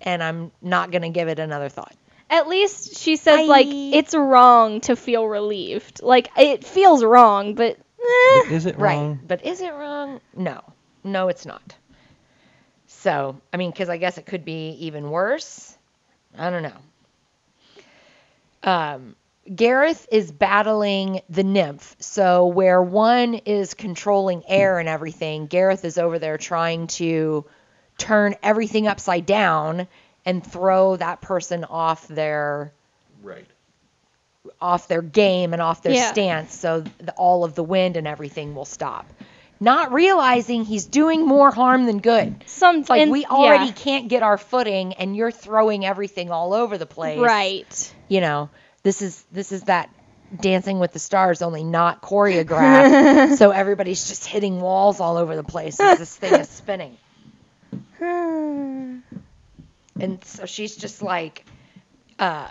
[0.01, 1.94] and I'm not gonna give it another thought.
[2.30, 6.03] At least she says like it's wrong to feel relieved.
[6.03, 8.51] Like it feels wrong, but eh.
[8.51, 8.82] Is it wrong?
[8.82, 8.94] Right.
[8.96, 9.20] wrong?
[9.26, 10.20] But is it wrong?
[10.36, 10.62] No.
[11.05, 11.74] No, it's not.
[12.86, 15.76] So, I mean, because I guess it could be even worse.
[16.36, 16.72] I don't know.
[18.62, 19.16] Um,
[19.55, 21.96] Gareth is battling the nymph.
[22.01, 27.46] So, where one is controlling air and everything, Gareth is over there trying to
[27.99, 29.86] turn everything upside down
[30.24, 32.72] and throw that person off their
[33.22, 33.46] Right.
[34.61, 36.11] off their game and off their Yeah.
[36.12, 39.07] stance so the, all of the wind and everything will stop.
[39.61, 42.44] Not realizing he's doing more harm than good.
[42.46, 43.72] some It's like and- we already yeah.
[43.72, 47.18] can't get our footing and you're throwing everything all over the place.
[47.18, 47.94] right.
[48.09, 48.51] You know,
[48.84, 49.90] this is this is that
[50.40, 53.36] dancing with the stars only not choreographed.
[53.38, 56.96] so everybody's just hitting walls all over the place as this thing is spinning.
[58.01, 59.03] And
[60.24, 61.44] so she's just like,
[62.18, 62.49] uh,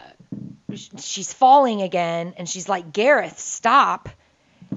[0.76, 4.10] she's falling again, and she's like, Gareth, stop.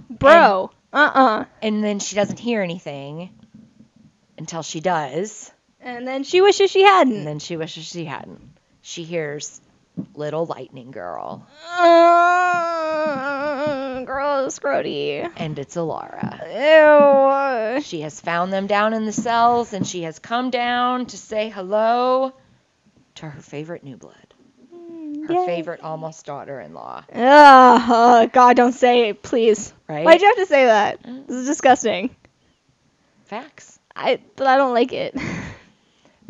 [0.09, 0.71] Bro.
[0.93, 1.45] Uh-uh.
[1.62, 3.31] And then she doesn't hear anything
[4.39, 5.51] until she does,
[5.81, 7.16] And then she wishes she hadn't.
[7.16, 8.41] And then she wishes she hadn't.
[8.83, 9.61] She hears
[10.15, 11.47] Little Lightning Girl,
[12.71, 15.29] Uh, gross, grody.
[15.37, 17.75] and it's Elara.
[17.77, 17.81] Ew.
[17.83, 21.49] She has found them down in the cells, and she has come down to say
[21.51, 22.33] hello
[23.17, 24.15] to her favorite new blood,
[25.27, 25.47] her Yay.
[25.47, 29.73] favorite almost daughter-in-law, Ugh, oh, God, don't say it, please.
[29.89, 30.05] right?
[30.05, 31.01] Why'd you have to say that?
[31.03, 32.15] This is disgusting.
[33.27, 33.79] Facts.
[33.95, 35.15] I, but I don't like it.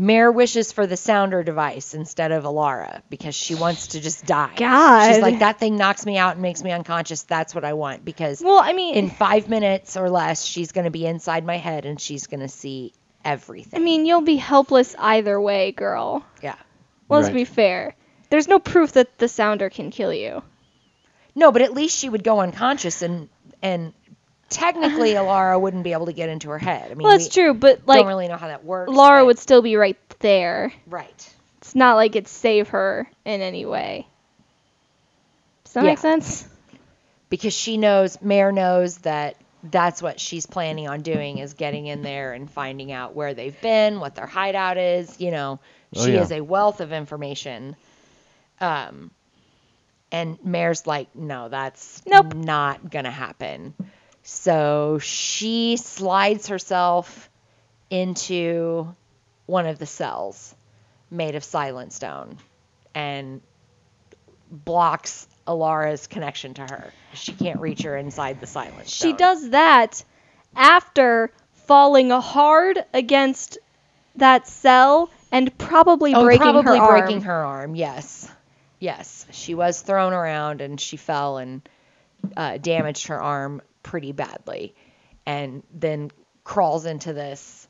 [0.00, 4.54] Mare wishes for the sounder device instead of Elara because she wants to just die.
[4.56, 5.06] God.
[5.12, 7.24] She's like, that thing knocks me out and makes me unconscious.
[7.24, 10.86] That's what I want because Well, I mean, in five minutes or less, she's going
[10.86, 12.94] to be inside my head and she's going to see
[13.26, 13.78] everything.
[13.78, 16.24] I mean, you'll be helpless either way, girl.
[16.42, 16.54] yeah.
[17.10, 17.34] Let's Right.
[17.34, 17.94] be fair.
[18.30, 20.42] There's no proof that the sounder can kill you.
[21.34, 23.28] No, but at least she would go unconscious and
[23.60, 23.92] and
[24.50, 26.90] technically Elara wouldn't be able to get into her head.
[26.90, 28.90] I mean, Well, that's we true, but don't like really know how that works.
[28.92, 30.72] Laura but- would still be right there.
[30.86, 31.34] right.
[31.62, 34.06] It's not like it save her in any way.
[35.64, 36.02] Does that make Yeah.
[36.02, 36.46] sense?
[37.28, 42.02] because she knows Mare knows that that's what she's planning on doing is getting in
[42.02, 45.60] there and finding out where they've been, what their hideout is, you know.
[45.94, 46.22] Oh, She yeah.
[46.22, 47.76] is a wealth of information.
[48.60, 49.12] Um
[50.12, 52.34] and Mare's like, "No, that's Nope.
[52.34, 53.74] not going to happen."
[54.32, 57.28] So she slides herself
[57.90, 58.94] into
[59.46, 60.54] one of the cells
[61.10, 62.38] made of silent stone
[62.94, 63.40] and
[64.48, 66.92] blocks Elara's connection to her.
[67.12, 69.10] She can't reach her inside the silent stone.
[69.10, 70.04] She does that
[70.54, 71.32] after
[71.66, 73.58] falling hard against
[74.14, 77.00] that cell and probably oh, breaking probably her arm.
[77.00, 77.74] breaking her arm.
[77.74, 78.30] Yes,
[78.78, 81.68] yes, she was thrown around and she fell and
[82.36, 84.74] uh, damaged her arm pretty badly,
[85.26, 86.10] and then
[86.44, 87.68] crawls into this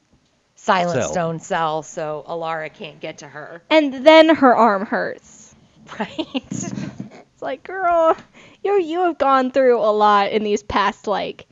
[0.56, 1.12] silent Cell.
[1.12, 3.62] stone cell, so Elara can't get to her.
[3.70, 5.54] And then her arm hurts.
[5.98, 6.10] Right.
[6.20, 8.16] It's like, girl,
[8.62, 11.46] you you have gone through a lot in these past like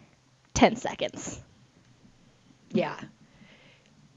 [0.55, 1.41] 10 seconds.
[2.71, 2.97] Yeah.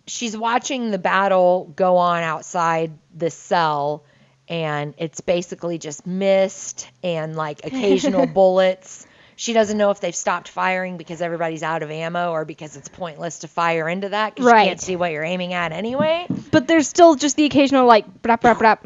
[0.05, 4.03] She's watching the battle go on outside the cell,
[4.47, 9.07] and it's basically just mist and like occasional bullets.
[9.41, 12.89] She doesn't know if they've stopped firing because everybody's out of ammo or because it's
[12.89, 14.61] pointless to fire into that because Right.
[14.61, 16.27] you can't see what you're aiming at anyway.
[16.51, 18.77] But there's still just the occasional like brap brap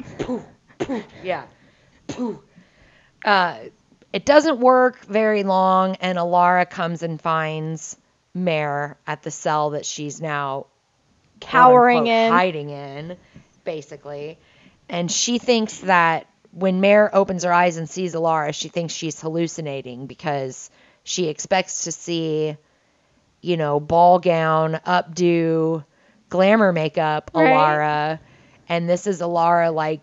[0.79, 1.01] brap.
[1.21, 1.43] Yeah.
[2.07, 2.41] Pooh.
[3.25, 3.57] Uh,
[4.13, 7.97] it doesn't work very long, and Elara comes and finds
[8.33, 10.67] Mare at the cell that she's now
[11.41, 12.31] Cowering quote-unquote in.
[12.31, 13.17] hiding in,
[13.65, 14.37] basically.
[14.87, 19.19] And she thinks that when Mare opens her eyes and sees Elara, she thinks she's
[19.19, 20.69] hallucinating because
[21.03, 22.55] she expects to see,
[23.41, 25.83] you know, ball gown, updo,
[26.29, 27.49] glamour makeup Right.
[27.51, 28.19] Elara.
[28.69, 29.99] And this is Elara, like,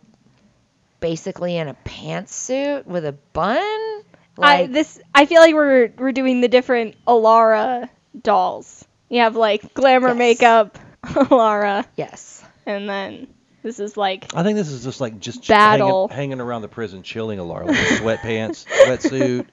[1.00, 4.02] basically in a pantsuit with a bun.
[4.40, 7.88] I this I feel like we're we're doing the different Elara
[8.20, 8.84] dolls.
[9.08, 10.16] You have like glamour Yes.
[10.16, 12.42] makeup Elara yes.
[12.66, 13.26] and then
[13.62, 16.08] this is like I think this is just like just Battle.
[16.08, 19.46] hanging, hanging around the prison, chilling a lot, like sweatpants, sweatsuit.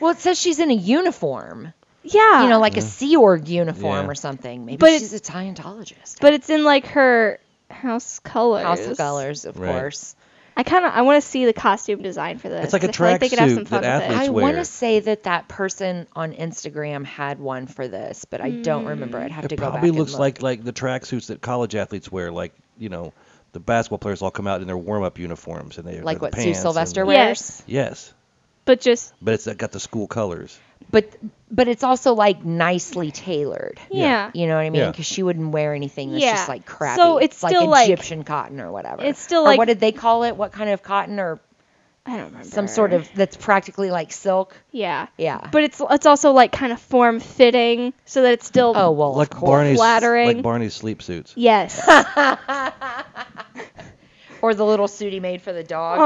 [0.00, 1.72] Well, it says she's in a uniform.
[2.02, 2.42] yeah.
[2.44, 2.88] you know, like a mm-hmm.
[2.88, 4.10] Sea Org uniform Yeah.
[4.10, 4.64] or something.
[4.66, 6.20] Maybe But she's a it's- Scientologist.
[6.20, 8.62] but it's in like her house colors.
[8.64, 9.72] House of Colors, of Right.
[9.72, 10.14] course.
[10.58, 12.64] I kind of I want to see the costume design for this.
[12.64, 14.10] It's like a 'cause I feel like they could have tracksuit some fun that with
[14.10, 14.14] it.
[14.14, 14.42] athletes- I wear.
[14.44, 18.86] want to say that that person on Instagram had one for this, but I don't
[18.86, 19.18] remember.
[19.18, 19.70] I'd have It to go back.
[19.72, 20.20] probably and looks look.
[20.20, 23.12] like like the tracksuits that college athletes wear, like you know,
[23.52, 26.34] the basketball players all come out in their warm-up uniforms and they like the what
[26.34, 27.62] Sue pants Sylvester and- wears.
[27.66, 28.06] Yes.
[28.06, 28.14] Yes,
[28.64, 30.58] But just but it's got the school colors.
[30.90, 31.10] But
[31.50, 33.80] but it's also like nicely tailored.
[33.90, 34.30] yeah.
[34.34, 34.82] You know what I mean?
[34.82, 34.90] Yeah.
[34.90, 36.32] Because she wouldn't wear anything that's Yeah.
[36.34, 37.00] just like crappy.
[37.00, 39.02] So it's like still, like- Egyptian cotton or whatever.
[39.04, 40.36] It's still Or like- what did they call it?
[40.36, 41.40] What kind of cotton or
[42.06, 42.48] I don't remember.
[42.48, 44.56] some sort of that's practically like silk?
[44.70, 45.08] Yeah.
[45.18, 45.48] Yeah.
[45.50, 49.14] But it's it's also like kind of form fitting so that it's still oh well,
[49.14, 49.40] like of.
[49.40, 50.26] Barney's Flattering.
[50.28, 51.34] like Barney's sleep suits.
[51.36, 51.80] Yes.
[54.42, 55.98] Or the little suit he made for the dog.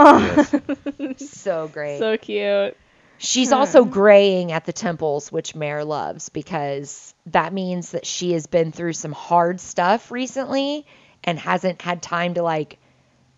[0.59, 1.99] Oh, So great.
[1.99, 2.77] so cute.
[3.19, 3.91] She's also hmm.
[3.91, 8.95] graying at the temples, which Mare loves because that means that she has been through
[8.95, 10.87] some hard stuff recently
[11.23, 12.79] and hasn't had time to like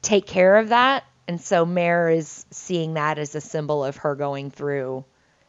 [0.03, 1.05] take care of that.
[1.29, 5.05] And so Mare is seeing that as a symbol of her going through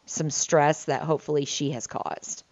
[0.05, 2.43] some stress that hopefully she has caused.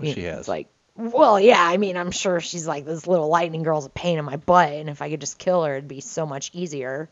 [0.00, 0.48] You She know, has.
[0.48, 4.18] Like, well, yeah, I mean, I'm sure she's like, this little lightning girl's a pain
[4.18, 4.72] in my butt.
[4.72, 7.08] And if I could just kill her, it'd be so much easier.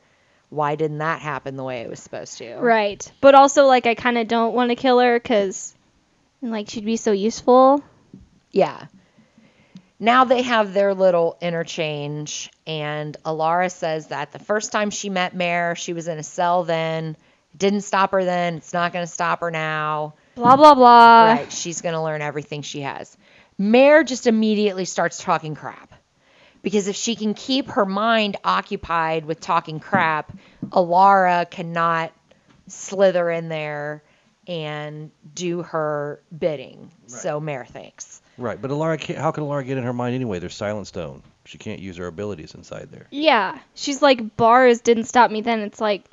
[0.49, 2.57] Why didn't that happen the way it was supposed to?
[2.57, 3.11] Right.
[3.21, 5.75] But also like I kind of don't want to kill her cuz
[6.41, 7.83] like she'd be so useful.
[8.53, 8.87] Yeah.
[9.99, 15.35] Now they have their little interchange, and Elara says that the first time she met
[15.35, 17.17] Mare, she was in a cell then.
[17.55, 18.57] It didn't stop her then.
[18.57, 20.15] It's not going to stop her now.
[20.35, 21.25] Blah blah blah.
[21.33, 21.53] right.
[21.53, 23.17] She's going to learn everything she has.
[23.57, 25.95] Mare just immediately starts talking crap.
[26.63, 30.37] Because if she can keep her mind occupied with talking crap,
[30.67, 32.13] Elara cannot
[32.67, 34.03] slither in there
[34.47, 36.91] and do her bidding.
[37.07, 38.21] So Mare thinks.
[38.39, 40.39] Right, but Elara, can't, how can Elara get in her mind anyway?
[40.39, 41.23] There's Silent Stone.
[41.47, 43.07] She can't use her abilities inside there.
[43.11, 43.59] Yeah.
[43.75, 45.61] She's like bars didn't stop me then.
[45.61, 46.05] It's like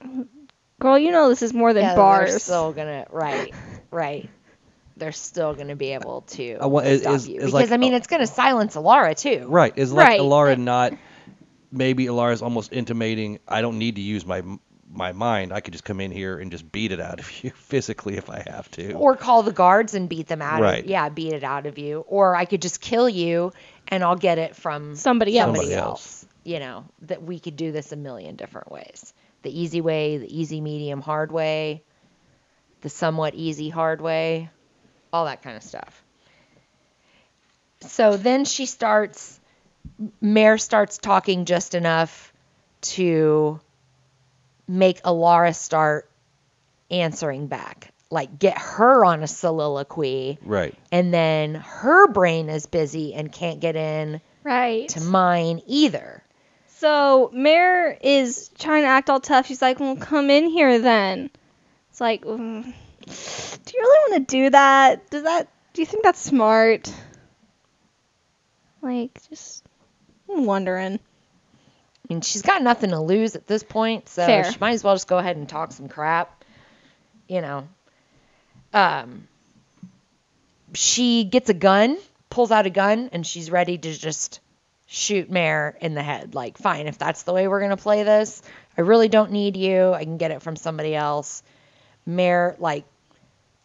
[0.79, 2.29] girl, you know this is more than yeah, bars.
[2.31, 3.53] They're still gonna right,
[3.91, 4.29] right.
[4.95, 7.35] they're still going to be able to Uh, well, is- stop is- you.
[7.37, 9.45] is because like- I mean, it's going to silence Elara too.
[9.47, 9.73] Right.
[9.75, 10.19] Is like Right.
[10.21, 10.93] Elara not?
[11.71, 14.43] Maybe Elara's almost intimating, I don't need to use my
[14.91, 15.51] my mind.
[15.51, 18.29] I could just come in here and just beat it out of you physically if
[18.29, 18.93] I have to.
[18.93, 20.61] Or call the guards and beat them out.
[20.61, 20.83] Right.
[20.83, 22.05] Of, yeah, beat it out of you.
[22.07, 23.51] Or I could just kill you
[23.87, 25.47] and I'll get it from Somebody else.
[25.47, 26.25] somebody Somebody else.
[26.45, 29.13] You know that we could do this a million different ways.
[29.43, 31.83] The easy way, the easy, medium, hard way,
[32.81, 34.49] the somewhat easy, hard way,
[35.11, 36.03] all that kind of stuff.
[37.81, 39.39] So then she starts,
[40.19, 42.33] Mare starts talking just enough
[42.81, 43.59] to
[44.67, 46.09] make Elara start
[46.91, 47.91] answering back.
[48.09, 50.77] Like get her on a soliloquy, Right.
[50.91, 54.87] and then her brain is busy and can't get in Right.
[54.89, 56.21] to mine either.
[56.67, 59.47] So Mare is trying to act all tough.
[59.47, 61.31] She's like, "Well, come in here then."
[61.89, 65.09] It's like, mm, do you really want to do that?
[65.09, 65.47] Does that?
[65.73, 66.93] Do you think that's smart?
[68.81, 69.65] Like, just
[70.29, 70.99] I'm wondering.
[72.03, 74.51] I mean, she's got nothing to lose at this point, so Fair.
[74.51, 76.43] she might as well just go ahead and talk some crap.
[77.27, 77.67] You know.
[78.73, 79.27] Um
[80.73, 81.97] she gets a gun,
[82.29, 84.39] pulls out a gun, and she's ready to just
[84.87, 86.35] shoot Mare in the head.
[86.35, 88.41] Like, fine, if that's the way we're gonna play this,
[88.77, 89.93] I really don't need you.
[89.93, 91.43] I can get it from somebody else.
[92.05, 92.85] Mare like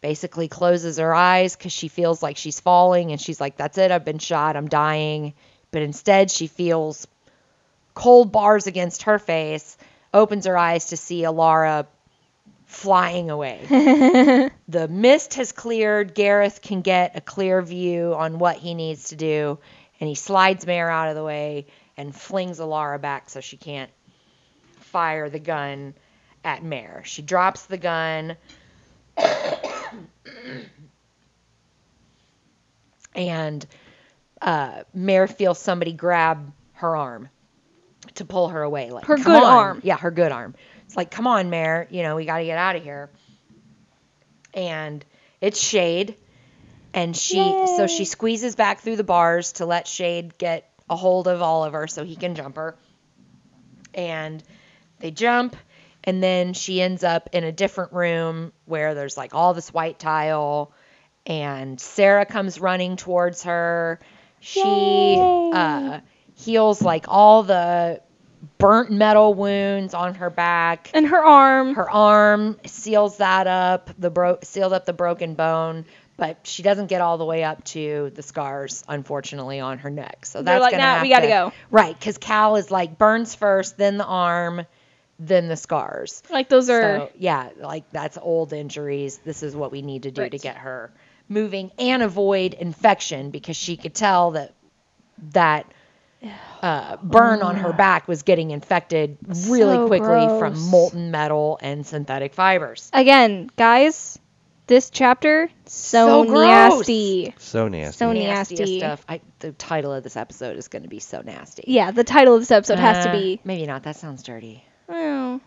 [0.01, 3.91] basically closes her eyes because she feels like she's falling and she's like, That's it,
[3.91, 5.35] I've been shot, I'm dying.
[5.71, 7.07] But instead she feels
[7.99, 9.77] cold bars against her face,
[10.15, 11.85] opens her eyes to see Elara
[12.65, 13.59] flying away.
[14.69, 16.15] the mist has cleared.
[16.15, 19.59] Gareth can get a clear view on what he needs to do,
[19.99, 23.91] and he slides Mare out of the way and flings Elara back so she can't
[24.79, 25.93] fire the gun
[26.45, 27.03] at Mare.
[27.05, 28.37] She drops the gun.
[33.17, 33.67] and
[34.41, 37.29] uh, Mare feels somebody grab her arm
[38.19, 38.91] to pull her away.
[38.91, 39.81] Like Her good on." arm.
[39.83, 40.55] Yeah, her good arm.
[40.87, 41.87] It's like, come on, Mare.
[41.91, 43.11] You know, we got to get out of here.
[44.55, 45.05] And
[45.41, 46.17] it's Shade,
[46.95, 47.37] and she
[47.77, 51.87] so she squeezes back through the bars to let Shade get a hold of Oliver
[51.87, 52.75] so he can jump her.
[53.95, 54.43] And
[55.01, 55.57] they jump,
[56.03, 59.99] and then she ends up in a different room where there's like all this white
[59.99, 60.73] tile,
[61.27, 64.01] and Sara comes running towards her.
[64.41, 65.51] She Yay.
[65.53, 66.01] uh,
[66.35, 68.01] heals like all the
[68.59, 70.91] burnt metal wounds on her back.
[70.95, 71.75] And her arm.
[71.75, 75.85] Her arm seals that up, the bro- sealed up the broken bone,
[76.17, 80.27] but she doesn't get all the way up to the scars, unfortunately, on her neck.
[80.27, 82.71] So They're that's like, gonna "Nah, have we gotta to- go." Right, because Cal is
[82.71, 84.67] like burns first, then the arm,
[85.21, 86.23] then the scars.
[86.31, 86.81] like those are.
[86.83, 89.19] So yeah, like that's old injuries.
[89.25, 90.93] This is what we need to do to get her
[91.29, 94.55] moving and avoid infection because she could tell that
[95.33, 95.67] that
[96.63, 101.87] uh, burn on her back was getting infected really So quickly from molten metal and
[101.87, 102.91] synthetic fibers.
[102.93, 104.19] Again, guys,
[104.67, 107.35] this chapter so, So nasty.
[107.39, 107.97] So nasty.
[107.97, 108.79] So Nastiest nasty.
[108.81, 109.05] stuff.
[109.09, 111.65] I, the title of this episode is going to be so nasty.
[111.69, 113.41] Yeah, the title of this episode has to Uh, be.
[113.45, 113.85] Maybe not.
[113.85, 114.65] That sounds dirty.
[114.89, 115.41] Oh,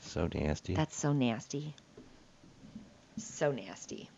[0.00, 0.74] So nasty.
[0.74, 1.74] That's so nasty.
[3.16, 4.10] So nasty.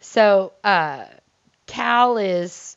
[0.00, 1.04] So, uh,
[1.66, 2.76] Cal is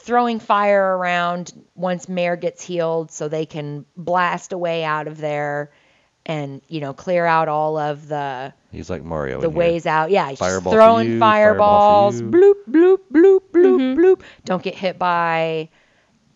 [0.00, 5.70] throwing fire around once Mare gets healed so they can blast away out of there
[6.26, 9.40] and, you know, clear out all of the He's like Mario.
[9.40, 9.58] the in here.
[9.58, 10.10] ways out.
[10.10, 12.20] Yeah, he's just Fireball for throwing you, fireballs.
[12.20, 12.54] fireball for you.
[12.68, 13.96] bloop, bloop, bloop, bloop, Mhm.
[13.96, 14.20] bloop.
[14.44, 15.68] Don't get hit by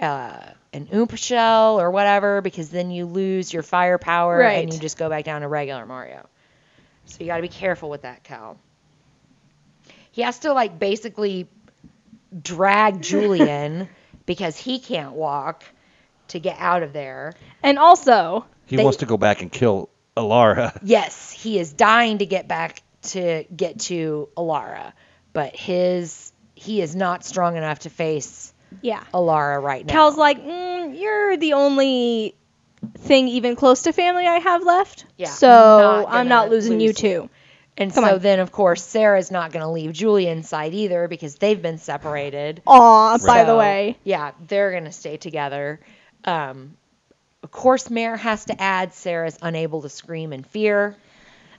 [0.00, 0.40] uh,
[0.72, 4.64] an oompa shell or whatever because then you lose your firepower Right.
[4.64, 6.26] and you just go back down to regular Mario.
[7.06, 8.58] So you got to be careful with that, Cal.
[10.10, 11.48] He has to like basically
[12.42, 13.88] drag Julian
[14.26, 15.64] because he can't walk
[16.28, 17.34] to get out of there.
[17.62, 20.78] and also, He they- wants to go back and kill Elara.
[20.82, 24.92] Yes, he is dying to get back to get to Elara,
[25.32, 29.92] but his he is not strong enough to face yeah, Elara right now.
[29.92, 32.34] Cal's like, mm, you're the only
[32.98, 35.04] thing even close to family I have left.
[35.18, 36.92] Yeah, So not I'm not losing lose you.
[36.92, 37.30] too.
[37.76, 38.20] And come so on.
[38.20, 42.62] then of course Sara's not going to leave Julie inside either because they've been separated.
[42.66, 43.98] Aw, by the way.
[44.04, 45.80] yeah, they're going to stay together.
[46.24, 46.76] Um,
[47.42, 50.96] of course, Mare has to add Sara's unable to scream in fear.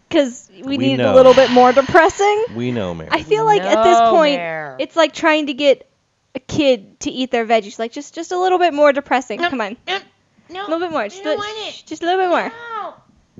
[0.07, 1.13] Because we, We need know.
[1.13, 2.45] a little bit more depressing.
[2.55, 3.09] We know, Mary.
[3.11, 4.77] I feel like at this point, Mare.
[4.79, 5.89] it's like trying to get
[6.35, 7.77] a kid to eat their veggies.
[7.79, 9.41] Like just just a little bit more depressing.
[9.41, 11.03] No, Come on, No, a little bit more.
[11.07, 11.83] Just, don't a, want it.
[11.87, 12.51] just a little bit more.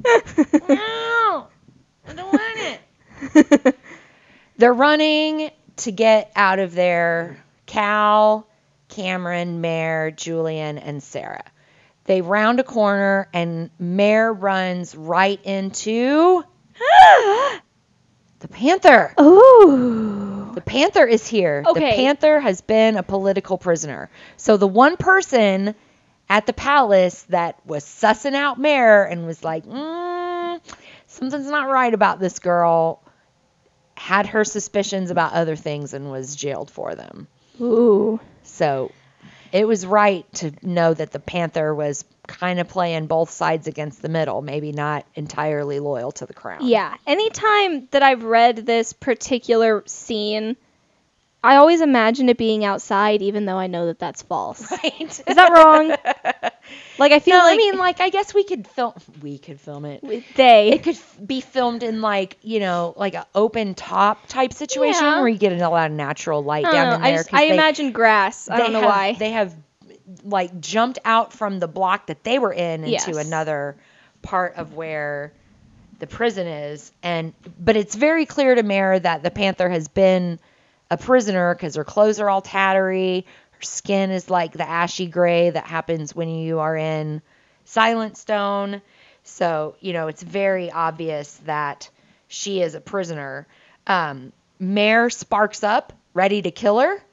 [0.04, 1.48] No, no,
[2.08, 2.80] I don't want
[3.64, 3.76] it.
[4.58, 7.44] They're running to get out of there.
[7.66, 8.48] Cal,
[8.90, 11.44] Cameron, Mare, Julian, and Sara.
[12.06, 16.44] They round a corner, and Mare runs right into
[18.40, 19.14] the Panther.
[19.20, 20.52] Ooh.
[20.54, 21.64] The Panther is here.
[21.68, 21.92] Okay.
[21.92, 24.10] The Panther has been a political prisoner.
[24.38, 25.76] So the one person
[26.30, 30.15] at the palace that was sussing out Mare and was like, mm,
[31.16, 33.02] something's not right about this girl,
[33.96, 37.28] had her suspicions about other things and was jailed for them.
[37.62, 38.20] Ooh.
[38.44, 38.92] So
[39.52, 44.02] it was right to know that the Panther was kind of playing both sides against
[44.02, 46.68] the middle, maybe not entirely loyal to the crown.
[46.68, 46.96] Yeah.
[47.08, 50.58] Anytime that I've read this particular scene,
[51.46, 54.62] I always imagine it being outside, even though I know that that's false.
[54.72, 55.02] Right.
[55.02, 55.96] Is that wrong?
[56.98, 58.94] Like I feel no, like I mean, like, I guess we could film.
[59.22, 60.02] We could film it.
[60.36, 60.70] they.
[60.72, 65.04] It could f- be filmed in like you know, like an open top type situation
[65.04, 65.20] Yeah.
[65.20, 66.96] where you get a lot of natural light I down know.
[66.96, 67.26] in I, there.
[67.34, 68.50] I they- imagine grass.
[68.50, 69.14] I don't know have- why.
[69.14, 69.54] they have
[70.24, 73.08] like jumped out from the block that they were in into Yes.
[73.28, 73.76] another
[74.22, 75.34] part of where
[76.00, 80.40] the prison is, and but it's very clear to Mare that the Panther has been
[80.96, 83.26] a prisoner because her clothes are all tattery.
[83.52, 87.22] Her skin is like the ashy gray that happens when you are in
[87.66, 88.82] Silent Stone.
[89.24, 91.90] So, you know, it's very obvious that
[92.28, 93.48] she is a prisoner.
[93.88, 97.04] Um, Mare sparks up, ready to kill her.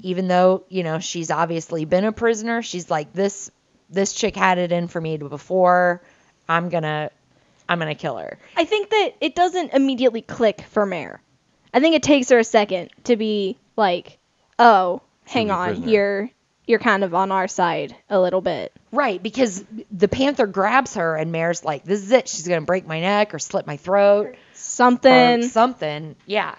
[0.00, 3.50] Even though, you know, she's obviously been a prisoner, she's like, this
[3.90, 6.02] this chick had it in for me before.
[6.48, 7.10] I'm gonna
[7.68, 8.38] I'm gonna kill her.
[8.56, 11.20] I think that it doesn't immediately click for Mare.
[11.78, 14.18] I think it takes her a second to be like,
[14.58, 15.88] "Oh, hang on, prisoner.
[15.88, 16.30] you're
[16.66, 21.14] you're kind of on our side a little bit." Right, because the panther grabs her
[21.14, 24.34] and Mare's like, This is it, she's gonna break my neck or slit my throat.
[24.54, 25.40] Something.
[25.40, 26.16] or something.
[26.26, 26.56] Yeah.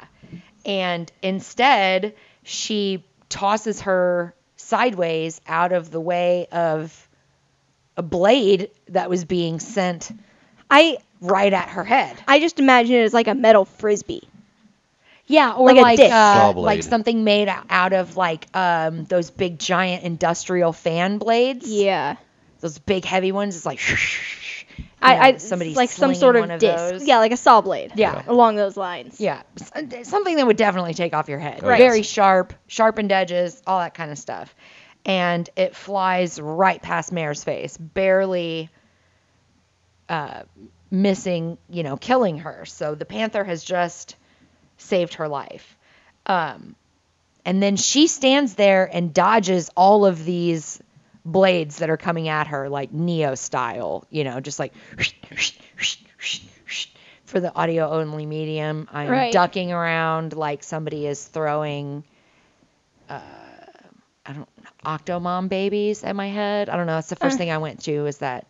[0.66, 7.10] And instead, she tosses her sideways out of the way of
[7.98, 10.12] a blade that was being sent
[10.72, 12.16] I right at her head.
[12.26, 14.24] I just imagine it as like a metal frisbee.
[15.32, 16.12] Yeah, or Like a like disc.
[16.12, 21.70] uh, like something made out of like um those big giant industrial fan blades.
[21.70, 22.16] Yeah.
[22.62, 23.56] Those big heavy ones.
[23.56, 23.80] It's like
[25.02, 26.78] I, know, I somebody like some sort of, of disc.
[26.78, 27.08] those.
[27.08, 27.94] Yeah, like a saw blade.
[27.96, 28.24] Yeah.
[28.28, 29.22] Along those lines.
[29.22, 29.44] Yeah,
[30.04, 31.62] something that would definitely take off your head.
[31.64, 31.78] Right.
[31.78, 34.54] Very sharp, sharpened edges, all that kind of stuff.
[35.06, 38.70] And it flies right past Mare's face, barely
[40.10, 40.44] uh,
[40.92, 42.66] missing, you know, killing her.
[42.66, 44.16] So the panther has just
[44.80, 45.78] saved her life.
[46.26, 46.76] Um,
[47.46, 50.82] and then she stands there and dodges all of these
[51.26, 54.74] blades that are coming at her, like Neo style, you know, just like
[57.26, 58.88] for the audio only medium.
[58.92, 59.32] I'm Right.
[59.32, 62.04] ducking around like somebody is throwing,
[63.10, 63.20] uh,
[64.26, 64.50] I don't
[64.86, 66.70] Octomom babies at my head.
[66.70, 66.96] I don't know.
[66.96, 67.38] That's the first Uh.
[67.40, 68.46] thing I went to is that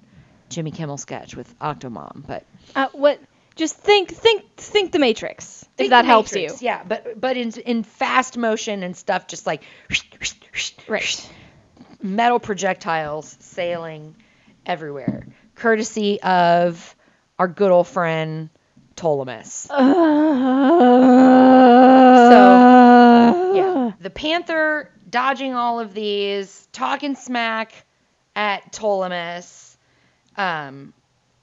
[0.49, 2.23] Jimmy Kimmel sketch with Octomom.
[2.25, 2.43] But
[2.75, 3.19] Uh, what?
[3.59, 5.65] Just think, think, think the Matrix.
[5.77, 6.65] if that helps Matrix, you.
[6.67, 9.63] Yeah, but but in in fast motion and stuff, just like
[10.87, 11.29] Right.
[12.01, 14.15] metal projectiles sailing
[14.65, 16.95] everywhere, courtesy of
[17.37, 18.49] our good old friend
[18.95, 19.67] Ptolemus.
[19.67, 19.75] so
[23.55, 27.73] Yeah, the Panther dodging all of these, talking smack
[28.35, 29.75] at Ptolemus.
[30.37, 30.93] Um,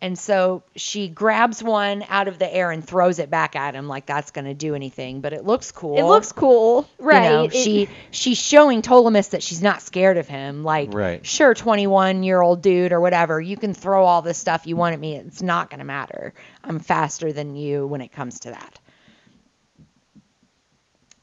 [0.01, 3.88] and so she grabs one out of the air and throws it back at him
[3.88, 5.97] like that's going to do anything, but it looks cool.
[5.99, 7.22] It looks cool, You right?
[7.30, 10.64] know, It- she she's showing Ptolemus that she's not scared of him.
[10.64, 11.24] Like, Right.
[11.24, 14.92] sure, 21 year old dude or whatever, you can throw all this stuff you want
[14.92, 15.16] at me.
[15.16, 16.34] It's not going to matter.
[16.62, 18.78] I'm faster than you when it comes to that.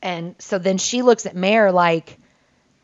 [0.02, 2.18] And so then she looks at Mare like,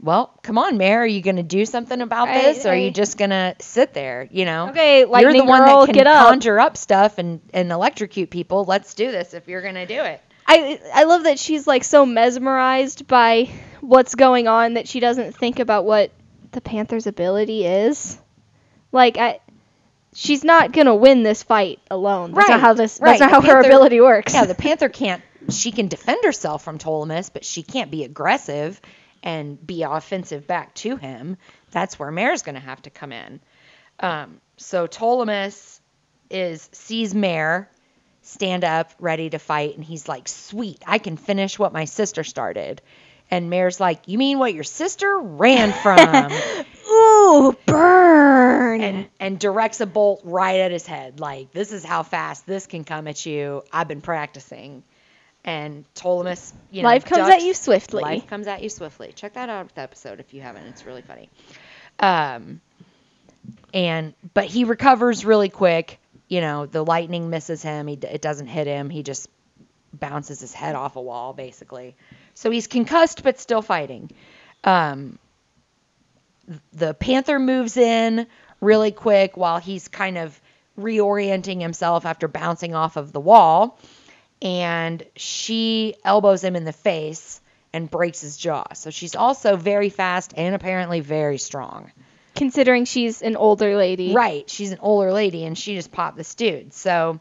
[0.02, 2.66] well, come on, Mare, are you going to do something about Right, this?
[2.66, 4.70] Or are you just going to sit there, you know?
[4.70, 6.30] Okay, like You're the one girl, that can get up.
[6.30, 8.64] conjure up stuff and, and electrocute people.
[8.66, 10.22] Let's do this if you're going to do it.
[10.48, 13.50] I I love that she's like so mesmerized by
[13.82, 16.12] what's going on that she doesn't think about what
[16.54, 18.18] the Panther's ability is.
[18.92, 19.42] Like I
[20.16, 22.32] she's not going to win this fight alone.
[22.32, 23.20] That's Right, not how this right.
[23.20, 24.34] that's not The how her ability works.
[24.34, 25.22] Yeah, the Panther can't.
[25.50, 28.82] She can defend herself from Ptolemus, but she can't be aggressive
[29.24, 31.38] and be offensive back to him.
[31.72, 33.40] That's where Mare's going to have to come in.
[34.00, 35.80] Um, so Ptolemus
[36.30, 37.70] is sees Mare
[38.22, 42.24] stand up, ready to fight, and he's like, "Sweet, I can finish what my sister
[42.24, 42.82] started."
[43.32, 46.32] And Mare's like, "You mean what your sister ran from?"
[46.92, 48.82] Ooh, burn.
[48.82, 51.20] and and directs a bolt right at his head.
[51.20, 53.64] Like, this is how fast this can come at you.
[53.72, 54.84] I've been practicing.
[55.46, 58.02] And Ptolemus, you know, Life comes ducks- at you swiftly.
[58.04, 59.14] Life comes at you swiftly.
[59.16, 60.66] Check that out with the episode if you haven't.
[60.68, 61.30] It's really funny.
[62.00, 62.62] Um,
[63.74, 66.00] and but he recovers really quick.
[66.28, 67.88] You know, the lightning misses him.
[67.88, 68.90] He it doesn't hit him.
[68.90, 69.30] He just
[69.94, 71.96] bounces his head off a wall, basically.
[72.36, 74.12] So he's concussed, but still fighting.
[74.64, 75.18] Um,
[76.74, 78.28] the panther moves in
[78.62, 80.40] really quick while he's kind of
[80.80, 83.78] reorienting himself after bouncing off of the wall
[84.42, 87.42] and she elbows him in the face
[87.74, 88.66] and breaks his jaw.
[88.74, 91.92] So she's also very fast and apparently very strong.
[92.36, 94.14] Considering she's an older lady.
[94.14, 94.50] Right.
[94.50, 96.74] She's an older lady and she just popped this dude.
[96.74, 97.20] So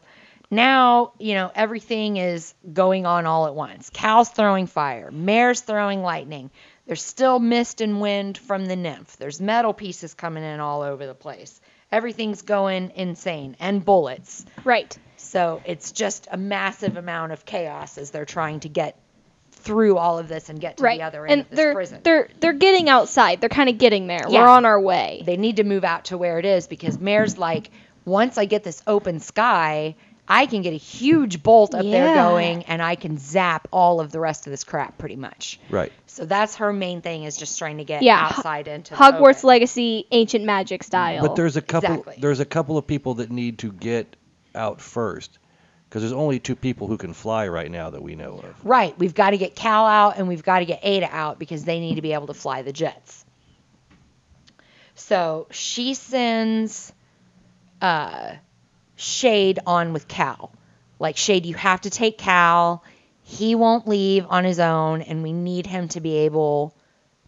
[0.49, 3.89] now, you know, everything is going on all at once.
[3.91, 6.49] Cal's throwing fire, Mare's throwing lightning.
[6.87, 9.17] There's still mist and wind from the nymph.
[9.17, 11.61] There's metal pieces coming in all over the place.
[11.91, 14.45] Everything's going insane and bullets.
[14.63, 14.95] Right.
[15.17, 18.97] So it's just a massive amount of chaos as they're trying to get
[19.51, 20.99] through all of this and get to Right.
[20.99, 21.99] the other end and of this they're prison.
[22.03, 23.41] they're they're getting outside.
[23.41, 24.21] They're kind of getting there.
[24.29, 24.43] Yeah.
[24.43, 25.23] We're on our way.
[25.25, 27.69] they need to move out to where it is because Mare's like,
[28.05, 29.95] once I get this open sky,
[30.29, 34.11] I can get a huge bolt up there going and I can zap all of
[34.11, 35.59] the rest of this crap pretty much.
[35.69, 35.91] Right.
[36.05, 39.47] So that's her main thing is just trying to get Yeah, outside into Hogwarts open.
[39.47, 41.21] Legacy, ancient magic style.
[41.21, 41.89] But there's a couple.
[41.91, 42.15] Exactly.
[42.19, 44.15] There's a couple of people that need to get
[44.53, 45.39] out first,
[45.87, 48.65] because there's only two people who can fly right now that we know of.
[48.65, 48.97] Right.
[48.99, 51.79] We've got to get Cal out and we've got to get Ada out because they
[51.79, 53.25] need to be able to fly the jets.
[54.93, 56.93] So she sends
[57.81, 58.33] uh,
[58.99, 60.51] Shade on with Cal.
[60.99, 62.83] Like, Shade, you have to take Cal.
[63.23, 66.75] He won't leave on his own, and we need him to be able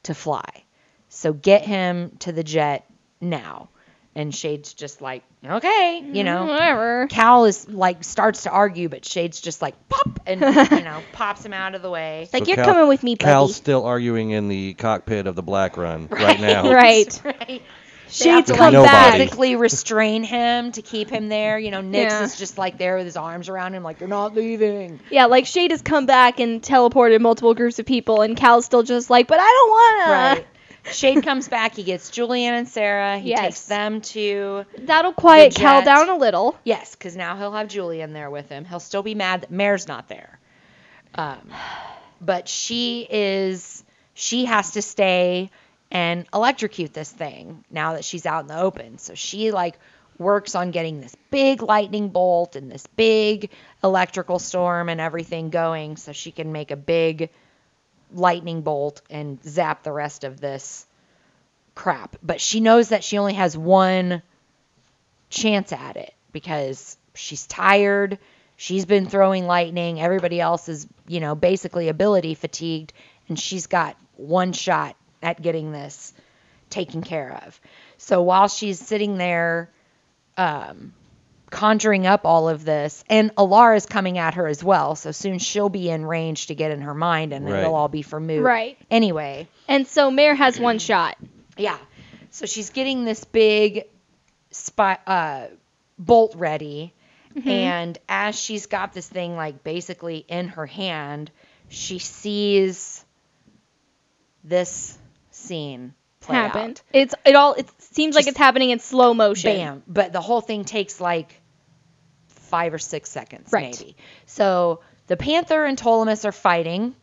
[0.04, 0.66] to fly.
[1.08, 2.90] So get him to the jet
[3.22, 3.70] now.
[4.14, 6.44] And Shade's just like, okay, you know.
[6.44, 7.08] Mm, whatever.
[7.08, 10.42] Cal is like starts to argue, but Shade's just like pop and
[10.72, 12.28] you know pops him out of the way.
[12.34, 13.32] Like So you're Cal- coming with me, buddy.
[13.32, 16.74] Cal's still arguing in the cockpit of the Blackrun right, now.
[16.74, 17.22] Right.
[17.50, 17.62] Right.
[18.20, 19.14] They have Shades to come like back.
[19.14, 21.58] physically restrain him to keep him there.
[21.58, 22.24] You know, Nix Yeah.
[22.24, 25.00] is just like there with his arms around him, like you're not leaving.
[25.10, 28.84] Yeah, like Shade has come back and teleported multiple groups of people, and Cal's still
[28.84, 29.70] just like, but I don't
[30.10, 30.12] wanna.
[30.36, 30.48] Right.
[30.92, 31.76] Shade comes back.
[31.76, 33.20] He gets Julian and Sara.
[33.20, 33.40] He Yes.
[33.42, 36.58] takes them to That'll quiet The Cal down a little.
[36.64, 38.66] yes, because now he'll have Julian there with him.
[38.66, 40.40] He'll still be mad that Mare's not there.
[41.16, 41.38] Um,
[42.22, 43.84] but she is
[44.16, 45.52] she has to stay
[45.92, 48.98] and electrocute this thing now that she's out in the open.
[48.98, 49.78] So she like
[50.18, 53.50] works on getting this big lightning bolt and this big
[53.84, 57.30] electrical storm and everything going so she can make a big
[58.14, 60.86] lightning bolt and zap the rest of this
[61.76, 62.16] crap.
[62.24, 64.22] But she knows that she only has one
[65.30, 68.20] chance at it because she's tired.
[68.56, 70.00] She's been throwing lightning.
[70.00, 72.94] Everybody else is, you know, basically ability fatigued,
[73.28, 76.14] and she's got one shot at getting this
[76.70, 77.60] taken care of.
[77.98, 79.70] So while she's sitting there,
[80.38, 80.94] um,
[81.50, 84.96] conjuring up all of this, and Elara's coming at her as well.
[84.96, 87.60] So soon she'll be in range to get in her mind, and Right.
[87.60, 88.42] it'll all be for moot.
[88.44, 88.78] Right.
[88.90, 91.18] Anyway, And so Mare has one shot.
[91.58, 91.78] yeah.
[92.30, 93.84] So she's getting this big
[94.52, 95.48] spy, uh,
[96.00, 96.94] bolt ready.
[97.46, 101.32] And as she's got this thing like basically in her hand,
[101.70, 103.06] she sees
[104.44, 104.98] this
[105.42, 105.94] scene
[106.28, 106.82] happened.
[106.94, 106.96] out.
[107.02, 107.54] It's it all.
[107.54, 109.56] It seems like it's happening in slow motion.
[109.58, 109.84] Bam.
[109.88, 111.40] But the whole thing takes like
[112.28, 113.78] five or six seconds, Right.
[113.80, 113.96] maybe.
[114.26, 116.96] So the Panther and Ptolemus are fighting,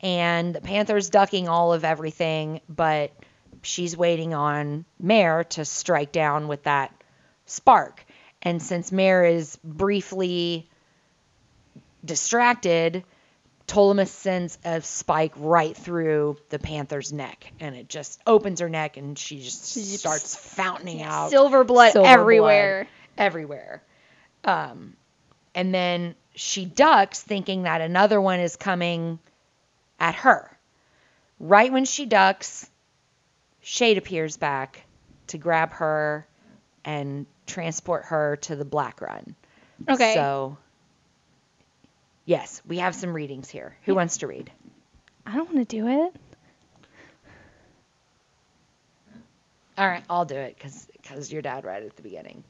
[0.00, 3.12] and the Panther's ducking all of everything, but
[3.62, 6.92] she's waiting on Mare to strike down with that
[7.46, 8.04] spark.
[8.42, 10.68] And since Mare is briefly
[12.04, 13.04] distracted,
[13.66, 18.96] Ptolemus sends a spike right through the panther's neck, and it just opens her neck,
[18.96, 19.64] and she just
[19.98, 22.84] starts fountaining out Silver blood silver everywhere.
[22.84, 23.82] blood everywhere.
[24.44, 24.96] Um,
[25.54, 29.18] and then she ducks, thinking that another one is coming
[30.00, 30.50] at her.
[31.38, 32.68] Right when she ducks,
[33.60, 34.84] Shade appears back
[35.28, 36.26] to grab her
[36.84, 39.34] and transport her to the Blackrun.
[39.88, 40.14] Okay.
[40.14, 40.56] So,
[42.24, 43.76] yes, we have some readings here.
[43.84, 44.50] Who wants to read?
[45.26, 46.14] I don't want to do it.
[49.78, 52.44] All right, I'll do it because because your dad read it at the beginning.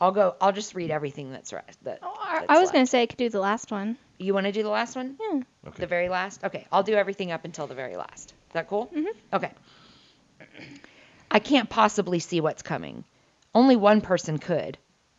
[0.00, 0.34] I'll go.
[0.40, 1.64] I'll just read everything that's right.
[1.82, 2.72] That, Oh, I, I was left.
[2.72, 3.96] gonna say I could do the last one.
[4.18, 5.16] You want to do the last one?
[5.20, 5.40] Yeah.
[5.68, 5.80] Okay.
[5.80, 6.44] The very last?
[6.44, 8.30] Okay, I'll do everything up until the very last.
[8.30, 8.86] Is that cool?
[8.94, 9.06] Mhm.
[9.32, 9.50] Okay.
[11.30, 13.04] I can't possibly see what's coming.
[13.54, 14.78] Only one person could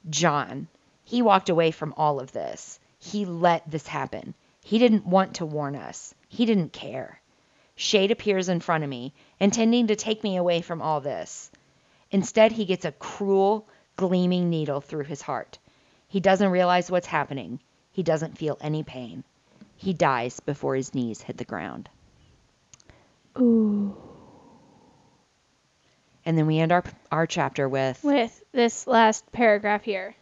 [0.09, 0.67] Jon.
[1.03, 2.79] He walked away from all of this.
[3.11, 4.33] He let this happen.
[4.63, 6.15] He didn't want to warn us.
[6.27, 7.21] He didn't care.
[7.75, 11.51] Shade appears in front of me, intending to take me away from all this.
[12.09, 15.59] Instead, he gets a cruel, gleaming needle through his heart.
[16.07, 17.59] He doesn't realize what's happening.
[17.91, 19.23] He doesn't feel any pain.
[19.75, 21.89] He dies before his knees hit the ground.
[23.37, 23.95] Ooh.
[26.25, 30.15] And then we end our our chapter with With this last paragraph here.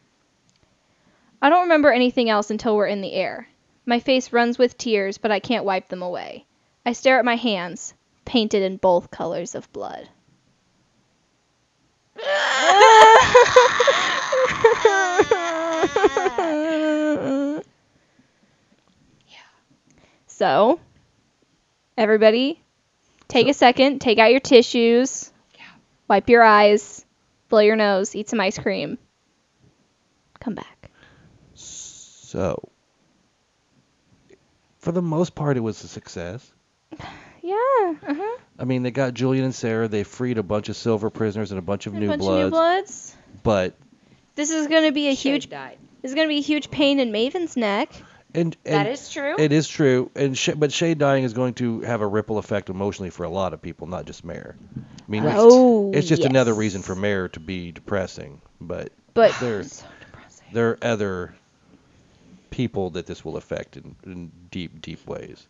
[1.43, 3.49] I don't remember anything else until we're in the air.
[3.85, 6.45] My face runs with tears, but I can't wipe them away.
[6.85, 10.07] I stare at my hands, painted in both colors of blood.
[20.27, 20.79] So,
[21.95, 22.59] everybody,
[23.27, 25.31] take a second, take out your tissues,
[26.07, 27.05] wipe your eyes,
[27.49, 28.97] blow your nose, eat some ice cream.
[30.39, 30.72] Come back.
[32.33, 32.67] So,
[34.79, 36.51] for the most part, it was a success.
[37.45, 37.55] Yeah.
[38.07, 38.37] Uh-huh.
[38.57, 39.89] I mean, they got Julian and Sara.
[39.89, 42.37] They freed a bunch of silver prisoners and a bunch of A new bunch bloods.
[42.39, 43.15] of new bloods.
[43.43, 43.73] But
[44.35, 45.49] This is going to be a Shade huge.
[45.49, 45.77] died.
[46.01, 47.91] This is going to be a huge pain in Maven's neck.
[48.33, 49.35] and, and That is true.
[49.37, 52.69] It is true, and Sh- but Shade dying is going to have a ripple effect
[52.69, 54.55] emotionally for a lot of people, not just Mare.
[54.77, 54.81] I
[55.11, 55.33] mean, Right.
[55.33, 58.39] it's, Oh, it's just another reason for Mare to be depressing.
[58.61, 60.47] But But there, so depressing.
[60.53, 61.35] there are other
[62.53, 65.47] people that this will affect in, in deep, deep ways.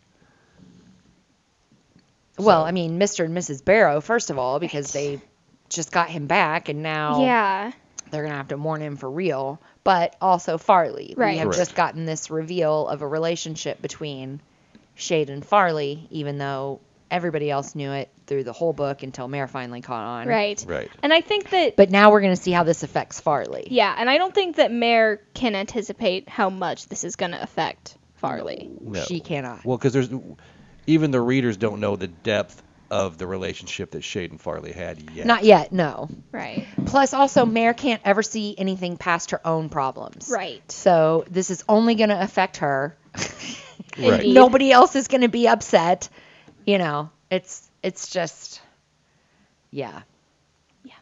[2.38, 3.24] Well, I mean, Mr.
[3.26, 3.64] and Mrs.
[3.64, 5.20] Barrow, first of all, because they
[5.68, 7.72] just got him back, and now yeah,
[8.10, 9.60] they're gonna have to mourn him for real.
[9.84, 11.32] But also Farley, Right.
[11.32, 11.58] we have Correct.
[11.58, 14.40] just gotten this reveal of a relationship between
[14.94, 16.80] Shade and Farley, even though
[17.14, 20.28] everybody else knew it through the whole book until Mare finally caught on.
[20.28, 20.64] right.
[20.66, 20.90] Right.
[21.02, 23.66] And I think that But now we're gonna see how this affects Farley.
[23.70, 27.42] yeah, and I don't think that Mare can anticipate how much this is going to
[27.42, 28.70] affect Farley.
[28.80, 29.02] No.
[29.02, 29.64] She cannot.
[29.64, 30.10] Well, because there's
[30.86, 35.10] even the readers don't know the depth of the relationship that Shade and Farley had
[35.10, 35.26] yet.
[35.26, 36.08] Not yet, no.
[36.30, 36.66] Right.
[36.86, 40.30] Plus, also, Mare can't ever see anything past her own problems.
[40.32, 40.62] Right.
[40.70, 42.96] So this is only going to affect her.
[43.96, 44.26] Right.
[44.26, 46.08] Nobody else is going to be upset.
[46.64, 48.60] You know, it's it's just,
[49.70, 50.02] yeah.
[50.84, 50.94] Yeah.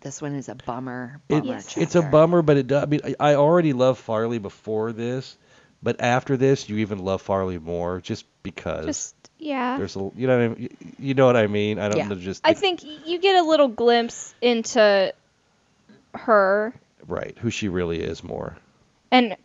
[0.00, 1.20] This one is a bummer.
[1.28, 1.76] Bummer Yes.
[1.76, 2.82] It's a bummer, but it does.
[2.82, 5.36] I mean, I I already love Farley before this,
[5.82, 9.76] but after this, you even love Farley more, just because Just yeah.
[9.78, 11.78] there's a you know what I mean, you know what I mean.
[11.78, 12.08] I don't Yeah.
[12.08, 15.12] know just I think you get a little glimpse into
[16.14, 16.74] her
[17.06, 18.56] right who she really is more
[19.10, 19.36] and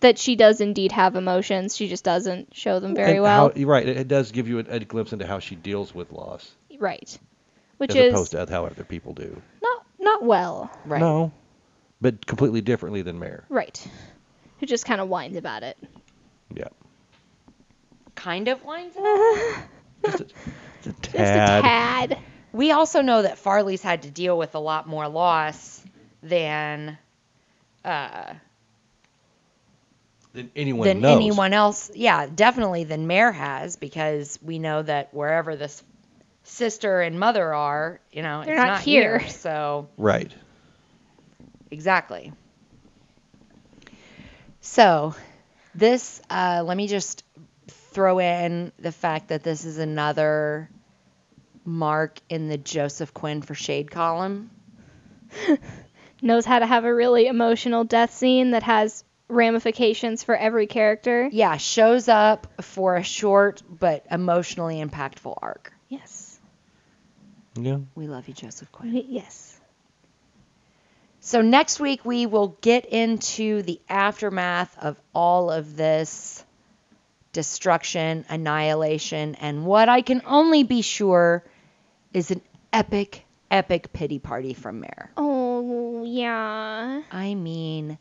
[0.00, 1.76] that she does indeed have emotions.
[1.76, 3.48] She just doesn't show them very And well.
[3.48, 3.86] How, you're right.
[3.88, 7.18] It, it does give you a, a glimpse into how she deals with loss, right.
[7.78, 9.40] Which as is opposed to how other people do.
[9.62, 10.70] not not well.
[10.84, 11.00] Right.
[11.00, 11.32] No,
[12.00, 13.44] but completely differently than Mare.
[13.48, 13.86] Right.
[14.60, 15.78] Who just kind of whines about it.
[16.54, 16.68] Yeah,
[18.14, 19.64] Kind of winds up.
[20.04, 20.24] just a,
[20.82, 21.58] just a Just tad.
[21.60, 22.18] a tad.
[22.52, 25.82] We also know that Farley's had to deal with a lot more loss
[26.22, 26.98] than
[27.84, 28.34] uh,
[30.32, 31.16] Than anyone than knows.
[31.16, 31.90] anyone else.
[31.94, 35.82] Yeah, definitely than Mare has because we know that wherever this
[36.44, 39.18] sister and mother are, you know, They're it's not here.
[39.18, 39.28] here.
[39.28, 40.32] So Right.
[41.70, 42.32] exactly.
[44.60, 45.14] So
[45.74, 47.24] this, uh, let me just
[47.92, 50.70] throw in the fact that this is another
[51.64, 54.50] mark in the Joseph Quinn for Shade column.
[56.22, 61.28] Knows how to have a really emotional death scene that has ramifications for every character.
[61.32, 65.72] Yeah, shows up for a short but emotionally impactful arc.
[65.88, 66.38] Yes.
[67.56, 67.78] Yeah.
[67.94, 69.04] We love you, Joseph Quinn.
[69.08, 69.58] Yes.
[71.20, 76.44] So next week we will get into the aftermath of all of this
[77.32, 81.44] destruction, annihilation, and what I can only be sure
[82.12, 82.40] is an
[82.72, 85.10] epic, epic pity party from Mare.
[85.16, 87.02] Oh, yeah.
[87.12, 87.98] I mean,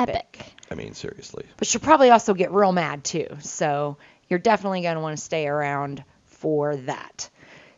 [0.00, 0.14] epic.
[0.14, 0.46] Epic.
[0.70, 1.44] I mean, seriously.
[1.56, 3.26] But she'll probably also get real mad too.
[3.40, 7.28] So you're definitely going to want to stay around for that.